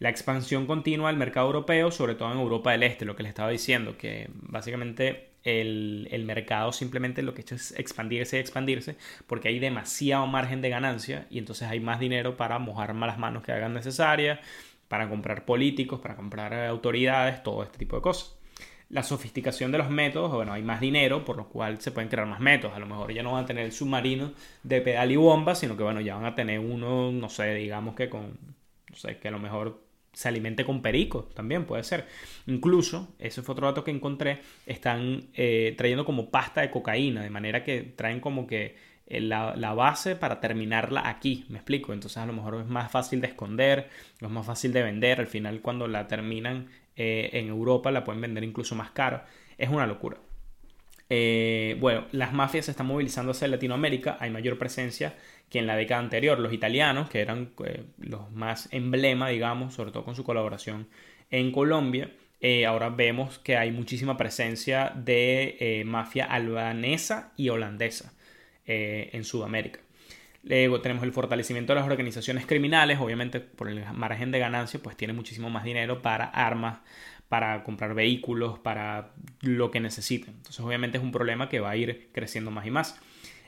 la 0.02 0.08
expansión 0.08 0.66
continua 0.66 1.10
del 1.10 1.16
mercado 1.16 1.46
europeo, 1.46 1.92
sobre 1.92 2.16
todo 2.16 2.32
en 2.32 2.38
Europa 2.38 2.72
del 2.72 2.82
Este, 2.82 3.04
lo 3.04 3.14
que 3.14 3.22
les 3.22 3.30
estaba 3.30 3.50
diciendo, 3.50 3.96
que 3.96 4.28
básicamente 4.32 5.34
el, 5.44 6.24
mercado 6.26 6.72
simplemente 6.72 7.22
lo 7.22 7.34
que 7.34 7.42
ha 7.42 7.42
hecho 7.42 7.54
es 7.54 7.70
expandirse 7.78 8.36
y 8.36 8.40
expandirse 8.40 8.96
porque 9.28 9.46
hay 9.46 9.60
demasiado 9.60 10.26
margen 10.26 10.60
de 10.60 10.70
ganancia 10.70 11.28
y 11.30 11.38
entonces 11.38 11.68
hay 11.68 11.78
más 11.78 12.00
dinero 12.00 12.36
para 12.36 12.58
mojar 12.58 12.94
más 12.94 13.06
las 13.06 13.18
manos 13.18 13.44
que 13.44 13.52
hagan 13.52 13.74
necesarias, 13.74 14.40
para 14.88 15.08
comprar 15.08 15.44
políticos, 15.44 16.00
para 16.00 16.16
comprar 16.16 16.52
autoridades, 16.52 17.40
todo 17.44 17.62
este 17.62 17.78
tipo 17.78 17.94
de 17.94 18.02
cosas. 18.02 18.36
La 18.88 19.04
sofisticación 19.04 19.70
de 19.70 19.78
los 19.78 19.88
métodos, 19.88 20.32
bueno, 20.32 20.52
hay 20.52 20.62
más 20.62 20.80
dinero, 20.80 21.24
por 21.24 21.36
lo 21.36 21.48
cual 21.48 21.80
se 21.80 21.92
pueden 21.92 22.10
crear 22.10 22.26
más 22.26 22.40
métodos. 22.40 22.74
A 22.74 22.80
lo 22.80 22.86
mejor 22.86 23.12
ya 23.12 23.22
no 23.22 23.32
van 23.34 23.44
a 23.44 23.46
tener 23.46 23.66
el 23.66 23.72
submarino 23.72 24.32
de 24.64 24.80
pedal 24.80 25.12
y 25.12 25.16
bomba, 25.16 25.54
sino 25.54 25.76
que 25.76 25.84
bueno, 25.84 26.00
ya 26.00 26.16
van 26.16 26.24
a 26.24 26.34
tener 26.34 26.58
uno, 26.58 27.12
no 27.12 27.28
sé, 27.28 27.54
digamos 27.54 27.94
que 27.94 28.10
con, 28.10 28.36
no 28.90 28.96
sé, 28.96 29.18
que 29.18 29.28
a 29.28 29.30
lo 29.30 29.38
mejor 29.38 29.91
se 30.12 30.28
alimente 30.28 30.64
con 30.64 30.82
perico, 30.82 31.30
también 31.34 31.64
puede 31.64 31.84
ser. 31.84 32.06
Incluso, 32.46 33.14
ese 33.18 33.42
fue 33.42 33.54
otro 33.54 33.66
dato 33.66 33.84
que 33.84 33.90
encontré, 33.90 34.40
están 34.66 35.28
eh, 35.34 35.74
trayendo 35.76 36.04
como 36.04 36.30
pasta 36.30 36.60
de 36.60 36.70
cocaína, 36.70 37.22
de 37.22 37.30
manera 37.30 37.64
que 37.64 37.82
traen 37.82 38.20
como 38.20 38.46
que 38.46 38.76
eh, 39.06 39.20
la, 39.20 39.74
base 39.74 40.14
para 40.16 40.40
terminarla 40.40 41.08
aquí, 41.08 41.46
me 41.48 41.58
explico. 41.58 41.92
Entonces 41.92 42.18
a 42.18 42.26
lo 42.26 42.34
mejor 42.34 42.60
es 42.60 42.66
más 42.66 42.90
fácil 42.90 43.20
de 43.20 43.28
esconder, 43.28 43.88
es 44.20 44.28
más 44.28 44.46
fácil 44.46 44.72
de 44.72 44.82
vender, 44.82 45.20
al 45.20 45.26
final 45.26 45.62
cuando 45.62 45.88
la 45.88 46.06
terminan 46.06 46.68
eh, 46.94 47.30
en 47.32 47.48
Europa 47.48 47.90
la 47.90 48.04
pueden 48.04 48.20
vender 48.20 48.44
incluso 48.44 48.74
más 48.74 48.90
caro. 48.90 49.22
Es 49.56 49.70
una 49.70 49.86
locura. 49.86 50.18
bueno, 51.78 52.06
las 52.12 52.32
mafias 52.32 52.66
se 52.66 52.70
están 52.70 52.86
movilizando 52.86 53.32
hacia 53.32 53.48
Latinoamérica, 53.48 54.16
hay 54.20 54.30
mayor 54.30 54.58
presencia 54.58 55.14
que 55.52 55.58
en 55.58 55.66
la 55.66 55.76
década 55.76 56.00
anterior 56.00 56.38
los 56.38 56.54
italianos, 56.54 57.10
que 57.10 57.20
eran 57.20 57.52
eh, 57.66 57.84
los 57.98 58.32
más 58.32 58.70
emblema, 58.72 59.28
digamos, 59.28 59.74
sobre 59.74 59.92
todo 59.92 60.02
con 60.02 60.16
su 60.16 60.24
colaboración 60.24 60.88
en 61.30 61.52
Colombia, 61.52 62.10
eh, 62.40 62.64
ahora 62.64 62.88
vemos 62.88 63.38
que 63.38 63.58
hay 63.58 63.70
muchísima 63.70 64.16
presencia 64.16 64.94
de 64.96 65.58
eh, 65.60 65.84
mafia 65.84 66.24
albanesa 66.24 67.34
y 67.36 67.50
holandesa 67.50 68.14
en 68.64 69.24
Sudamérica. 69.24 69.80
Luego 70.44 70.80
tenemos 70.80 71.04
el 71.04 71.12
fortalecimiento 71.12 71.74
de 71.74 71.80
las 71.80 71.88
organizaciones 71.88 72.46
criminales, 72.46 72.98
obviamente 73.00 73.40
por 73.40 73.68
el 73.68 73.84
margen 73.92 74.30
de 74.30 74.38
ganancia, 74.38 74.80
pues 74.82 74.96
tiene 74.96 75.12
muchísimo 75.12 75.50
más 75.50 75.64
dinero 75.64 76.00
para 76.00 76.24
armas, 76.24 76.78
para 77.28 77.62
comprar 77.64 77.92
vehículos, 77.92 78.58
para 78.60 79.10
lo 79.42 79.70
que 79.70 79.80
necesiten. 79.80 80.34
Entonces 80.36 80.60
obviamente 80.60 80.96
es 80.96 81.04
un 81.04 81.12
problema 81.12 81.48
que 81.50 81.60
va 81.60 81.70
a 81.70 81.76
ir 81.76 82.08
creciendo 82.12 82.50
más 82.50 82.64
y 82.64 82.70
más. 82.70 82.98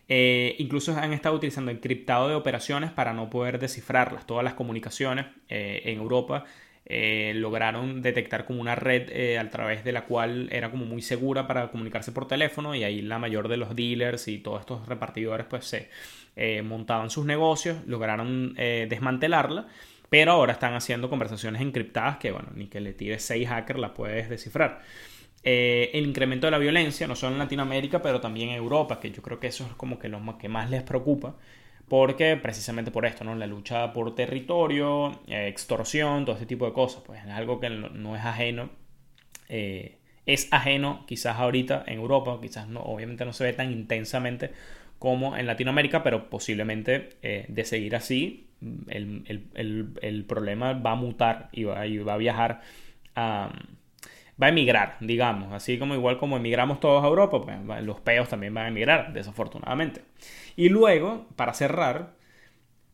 Eh, 0.09 0.57
incluso 0.59 0.97
han 0.97 1.13
estado 1.13 1.35
utilizando 1.35 1.71
encriptado 1.71 2.29
de 2.29 2.35
operaciones 2.35 2.91
para 2.91 3.13
no 3.13 3.31
poder 3.31 3.59
descifrarlas. 3.59 4.27
Todas 4.27 4.45
las 4.45 4.55
comunicaciones 4.55 5.27
eh, 5.49 5.83
en 5.85 5.99
Europa 5.99 6.45
eh, 6.85 7.33
lograron 7.35 8.03
detectar 8.03 8.45
como 8.45 8.61
una 8.61 8.75
red 8.75 9.37
a 9.39 9.49
través 9.49 9.85
de 9.85 9.93
la 9.93 10.05
cual 10.05 10.49
era 10.53 10.71
como 10.71 10.85
muy 10.85 11.01
segura 11.01 11.47
para 11.47 11.71
comunicarse 11.71 12.13
por 12.13 12.29
teléfono 12.29 12.75
y 12.75 12.85
ahí 12.85 13.01
la 13.01 13.19
mayor 13.19 13.49
de 13.49 13.57
los 13.57 13.75
dealers 13.75 14.29
y 14.29 14.39
todos 14.39 14.61
estos 14.61 14.87
repartidores 14.87 15.47
pues 15.47 15.65
se 15.65 15.89
montaban 16.63 17.11
sus 17.11 17.25
negocios, 17.25 17.79
lograron 17.87 18.55
desmantelarla. 18.55 19.69
Pero 20.11 20.33
ahora 20.33 20.53
están 20.53 20.75
haciendo 20.75 21.09
conversaciones 21.11 21.63
encriptadas 21.63 22.19
que, 22.19 22.31
bueno, 22.31 22.49
ni 22.55 22.67
que 22.67 22.81
le 22.81 22.93
tires 22.93 23.25
6 23.25 23.49
hackers 23.49 23.81
la 23.81 23.95
puedes 23.95 24.29
descifrar. 24.29 24.83
Eh, 25.47 25.91
el 25.93 26.07
incremento 26.07 26.47
de 26.47 26.53
la 26.53 26.59
violencia, 26.59 27.07
no 27.07 27.15
solo 27.15 27.33
en 27.33 27.39
Latinoamérica, 27.39 28.01
pero 28.01 28.21
también 28.21 28.49
en 28.49 28.57
Europa, 28.57 28.99
que 28.99 29.11
yo 29.11 29.21
creo 29.23 29.39
que 29.39 29.49
eso 29.49 29.67
es 29.67 29.75
como 29.75 29.99
que 29.99 30.09
lo 30.09 30.39
que 30.39 30.49
más 30.49 30.71
les 30.71 30.83
preocupa, 30.83 31.37
porque 31.89 32.37
precisamente 32.39 32.91
por 32.91 33.05
esto, 33.05 33.25
¿no? 33.25 33.35
La 33.35 33.47
lucha 33.47 33.93
por 33.93 34.15
territorio, 34.15 35.21
eh, 35.27 35.49
extorsión, 35.49 36.25
todo 36.25 36.37
este 36.37 36.47
tipo 36.47 36.65
de 36.67 36.73
cosas, 36.73 37.03
pues 37.05 37.23
es 37.23 37.31
algo 37.31 37.61
que 37.61 37.69
no 37.71 38.17
es 38.17 38.25
ajeno 38.25 38.71
eh, 39.51 39.99
es 40.27 40.49
ajeno 40.53 41.05
quizás 41.07 41.37
ahorita 41.37 41.85
en 41.87 41.99
Europa, 41.99 42.39
quizás 42.41 42.67
no, 42.69 42.81
obviamente 42.81 43.27
no 43.27 43.35
se 43.35 43.45
ve 43.45 43.53
tan 43.53 43.71
intensamente 43.73 44.53
como 44.99 45.37
en 45.37 45.47
Latinoamérica, 45.47 46.03
pero 46.03 46.31
posiblemente 46.31 47.19
de 47.49 47.65
seguir 47.67 47.95
así, 47.97 48.49
el, 48.89 50.25
problema 50.27 50.73
va 50.73 50.93
a 50.93 50.95
mutar 50.95 51.51
y 51.53 51.65
va, 51.65 51.85
va 52.07 52.15
a 52.15 52.17
viajar 52.17 52.63
a... 53.15 53.53
va 54.41 54.47
a 54.47 54.51
emigrar, 54.51 54.97
digamos, 55.01 55.53
así 55.53 55.79
como 55.79 55.95
igual 55.95 56.19
como 56.19 56.37
emigramos 56.37 56.81
todos 56.81 57.05
a 57.05 57.07
Europa, 57.07 57.43
pues 57.43 57.85
los 57.85 58.01
peos 58.01 58.29
también 58.29 58.55
van 58.55 58.67
a 58.67 58.69
emigrar, 58.69 59.13
desafortunadamente. 59.13 60.03
Y 60.57 60.69
luego, 60.69 61.27
para 61.37 61.55
cerrar, 61.55 62.15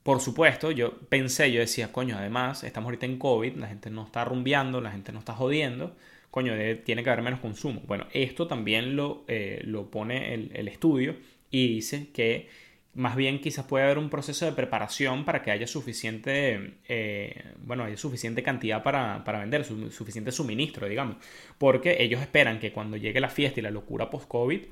por 0.03 0.21
supuesto, 0.21 0.71
yo 0.71 0.99
pensé, 1.09 1.53
yo 1.53 1.61
decía, 1.61 1.93
coño, 1.93 2.17
además, 2.19 2.65
estamos 2.65 2.89
ahorita 2.89 3.07
en 3.07 3.19
COVID, 3.19 3.57
la 3.57 3.69
gente 3.69 3.91
no 3.91 4.05
está 4.05 4.25
rumbeando, 4.25 4.81
la 4.81 4.91
gente 4.91 5.13
no 5.13 5.19
está 5.19 5.35
jodiendo, 5.35 5.97
coño, 6.31 6.55
tiene 6.85 7.03
que 7.03 7.11
haber 7.11 7.23
menos 7.23 7.41
consumo. 7.41 7.83
Bueno, 7.87 8.07
esto 8.13 8.47
también 8.47 8.97
lo, 8.97 9.25
eh, 9.29 9.61
lo 9.65 9.91
pone 9.91 10.35
el, 10.35 10.69
estudio 10.69 11.17
y 11.51 11.69
dice 11.69 12.11
que 12.13 12.49
más 12.95 13.17
bien 13.17 13.41
quizás 13.41 13.65
puede 13.67 13.85
haber 13.85 13.99
un 13.99 14.11
proceso 14.11 14.47
de 14.47 14.53
preparación 14.53 15.25
para 15.25 15.43
que 15.43 15.51
haya 15.51 15.67
suficiente, 15.67 16.79
eh, 16.89 17.53
bueno, 17.63 17.85
haya 17.85 17.97
suficiente 17.97 18.43
cantidad 18.43 18.83
para, 18.83 19.23
para 19.25 19.41
vender, 19.41 19.65
suficiente 19.65 20.33
suministro, 20.33 20.89
digamos. 20.89 21.17
Porque 21.59 22.03
ellos 22.03 22.21
esperan 22.21 22.59
que 22.59 22.73
cuando 22.73 22.97
llegue 22.97 23.21
la 23.21 23.29
fiesta 23.29 23.61
y 23.61 23.63
la 23.63 23.71
locura 23.71 24.11
post-COVID, 24.11 24.63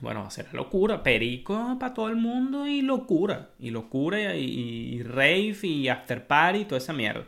bueno, 0.00 0.20
va 0.22 0.26
a 0.26 0.30
ser 0.30 0.52
locura, 0.54 1.02
perico 1.02 1.76
para 1.78 1.94
todo 1.94 2.08
el 2.08 2.16
mundo 2.16 2.66
y 2.66 2.82
locura, 2.82 3.50
y 3.58 3.70
locura 3.70 4.36
y, 4.36 5.02
rave 5.02 5.56
y 5.62 5.88
after 5.88 6.26
party 6.26 6.64
toda 6.64 6.78
esa 6.78 6.92
mierda. 6.92 7.24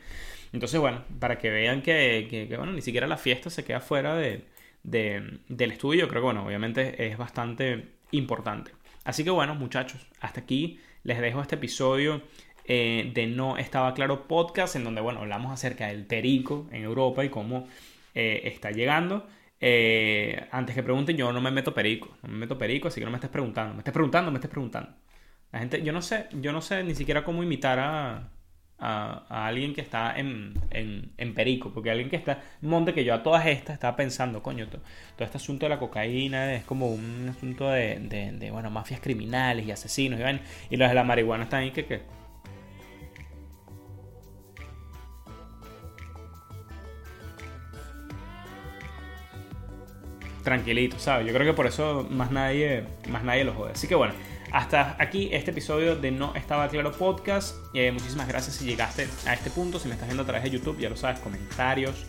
Entonces, 0.52 0.80
bueno, 0.80 1.04
para 1.18 1.38
que 1.38 1.50
vean 1.50 1.82
que, 1.82 2.46
bueno, 2.56 2.72
ni 2.72 2.82
siquiera 2.82 3.06
la 3.06 3.16
fiesta 3.16 3.50
se 3.50 3.64
queda 3.64 3.80
fuera 3.80 4.16
de, 4.16 4.44
del 4.82 5.70
estudio, 5.72 6.08
creo 6.08 6.22
que, 6.22 6.26
bueno, 6.26 6.46
obviamente 6.46 7.06
es 7.06 7.18
bastante 7.18 7.88
importante. 8.12 8.72
Así 9.06 9.22
que, 9.22 9.30
bueno, 9.30 9.54
muchachos, 9.54 10.04
hasta 10.20 10.40
aquí 10.40 10.80
les 11.04 11.20
dejo 11.20 11.40
este 11.40 11.54
episodio 11.54 12.22
eh, 12.64 13.12
de 13.14 13.28
No 13.28 13.56
Estaba 13.56 13.94
Claro 13.94 14.26
Podcast, 14.26 14.74
en 14.74 14.82
donde, 14.82 15.00
bueno, 15.00 15.20
hablamos 15.20 15.52
acerca 15.52 15.86
del 15.86 16.04
perico 16.04 16.66
en 16.72 16.82
Europa 16.82 17.24
y 17.24 17.28
cómo 17.28 17.68
eh, 18.14 18.40
está 18.44 18.72
llegando. 18.72 19.28
Eh, 19.60 20.48
antes 20.50 20.74
que 20.74 20.82
pregunten, 20.82 21.16
yo 21.16 21.32
no 21.32 21.40
me 21.40 21.52
meto 21.52 21.72
perico, 21.72 22.16
no 22.24 22.30
me 22.30 22.38
meto 22.38 22.58
perico, 22.58 22.88
así 22.88 23.00
que 23.00 23.04
no 23.04 23.12
me 23.12 23.18
estés 23.18 23.30
preguntando, 23.30 23.74
me 23.74 23.78
estés 23.78 23.94
preguntando, 23.94 24.32
me 24.32 24.38
estés 24.38 24.50
preguntando. 24.50 24.90
La 25.52 25.60
gente, 25.60 25.80
yo 25.84 25.92
no 25.92 26.02
sé, 26.02 26.26
yo 26.32 26.50
no 26.50 26.60
sé 26.60 26.82
ni 26.82 26.96
siquiera 26.96 27.22
cómo 27.22 27.44
imitar 27.44 27.78
a, 27.78 28.28
a, 28.78 29.46
alguien 29.46 29.74
que 29.74 29.80
está 29.80 30.18
en, 30.18 30.54
en, 30.70 31.34
Perico, 31.34 31.72
porque 31.72 31.90
alguien 31.90 32.10
que 32.10 32.16
está 32.16 32.42
en 32.62 32.68
Monte, 32.68 32.94
que 32.94 33.04
yo 33.04 33.14
a 33.14 33.22
todas 33.22 33.46
estas 33.46 33.74
estaba 33.74 33.96
pensando, 33.96 34.42
coño, 34.42 34.68
todo, 34.68 34.80
este 35.18 35.36
asunto 35.38 35.66
de 35.66 35.70
la 35.70 35.78
cocaína 35.78 36.54
es 36.54 36.64
como 36.64 36.88
un 36.88 37.28
asunto 37.28 37.70
de, 37.70 37.98
de, 38.38 38.50
bueno, 38.50 38.70
mafias 38.70 39.00
criminales 39.00 39.66
y 39.66 39.70
asesinos, 39.70 40.20
y, 40.20 40.74
y 40.74 40.76
los 40.76 40.88
de 40.88 40.94
la 40.94 41.04
marihuana 41.04 41.44
están 41.44 41.62
ahí 41.62 41.70
que, 41.70 41.86
que 41.86 42.02
tranquilito, 50.46 50.96
¿sabes? 51.00 51.26
Yo 51.26 51.32
creo 51.32 51.44
que 51.44 51.54
por 51.54 51.66
eso 51.66 52.06
más 52.08 52.30
nadie, 52.30 52.84
más 53.08 53.24
nadie 53.24 53.42
lo 53.42 53.52
jode. 53.52 53.72
Así 53.72 53.88
que 53.88 53.96
bueno, 53.96 54.14
hasta 54.56 54.96
aquí 54.98 55.28
este 55.32 55.50
episodio 55.50 55.96
de 55.96 56.10
No 56.10 56.34
Estaba 56.34 56.66
Claro 56.68 56.90
Podcast. 56.90 57.56
Eh, 57.74 57.92
muchísimas 57.92 58.26
gracias 58.26 58.56
si 58.56 58.64
llegaste 58.64 59.06
a 59.26 59.34
este 59.34 59.50
punto. 59.50 59.78
Si 59.78 59.86
me 59.86 59.92
estás 59.92 60.08
viendo 60.08 60.22
a 60.22 60.26
través 60.26 60.44
de 60.44 60.50
YouTube, 60.50 60.78
ya 60.78 60.88
lo 60.88 60.96
sabes, 60.96 61.20
comentarios, 61.20 62.06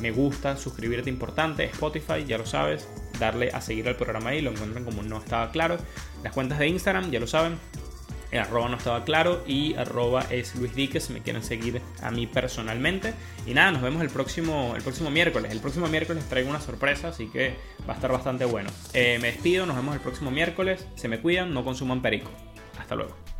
me 0.00 0.10
gusta, 0.10 0.58
suscribirte 0.58 1.08
importante, 1.08 1.64
Spotify, 1.64 2.26
ya 2.26 2.36
lo 2.36 2.44
sabes, 2.44 2.86
darle 3.18 3.48
a 3.48 3.62
seguir 3.62 3.88
al 3.88 3.96
programa 3.96 4.28
ahí, 4.28 4.42
lo 4.42 4.50
encuentran 4.50 4.84
como 4.84 5.02
No 5.02 5.16
Estaba 5.16 5.50
Claro. 5.50 5.78
Las 6.22 6.34
cuentas 6.34 6.58
de 6.58 6.68
Instagram, 6.68 7.10
ya 7.10 7.18
lo 7.18 7.26
saben, 7.26 7.58
el 8.30 8.40
arroba 8.40 8.68
no 8.68 8.76
estaba 8.76 9.04
claro 9.04 9.44
y 9.46 9.74
arroba 9.74 10.26
es 10.30 10.54
Luis 10.56 10.74
Dique 10.74 11.00
me 11.10 11.20
quieren 11.20 11.42
seguir 11.42 11.80
a 12.02 12.10
mí 12.10 12.26
personalmente. 12.26 13.14
Y 13.46 13.54
nada, 13.54 13.72
nos 13.72 13.82
vemos 13.82 14.02
el 14.02 14.10
próximo, 14.10 14.74
el 14.76 14.82
próximo 14.82 15.10
miércoles. 15.10 15.52
El 15.52 15.60
próximo 15.60 15.86
miércoles 15.86 16.24
traigo 16.28 16.50
una 16.50 16.60
sorpresa, 16.60 17.08
así 17.08 17.28
que 17.28 17.54
va 17.88 17.92
a 17.92 17.96
estar 17.96 18.10
bastante 18.10 18.44
bueno. 18.44 18.70
Eh, 18.92 19.18
me 19.20 19.28
despido, 19.28 19.66
nos 19.66 19.76
vemos 19.76 19.94
el 19.94 20.00
próximo 20.00 20.30
miércoles. 20.30 20.86
Se 20.94 21.08
me 21.08 21.20
cuidan, 21.20 21.54
no 21.54 21.64
consuman 21.64 22.02
perico. 22.02 22.30
Hasta 22.78 22.94
luego. 22.94 23.35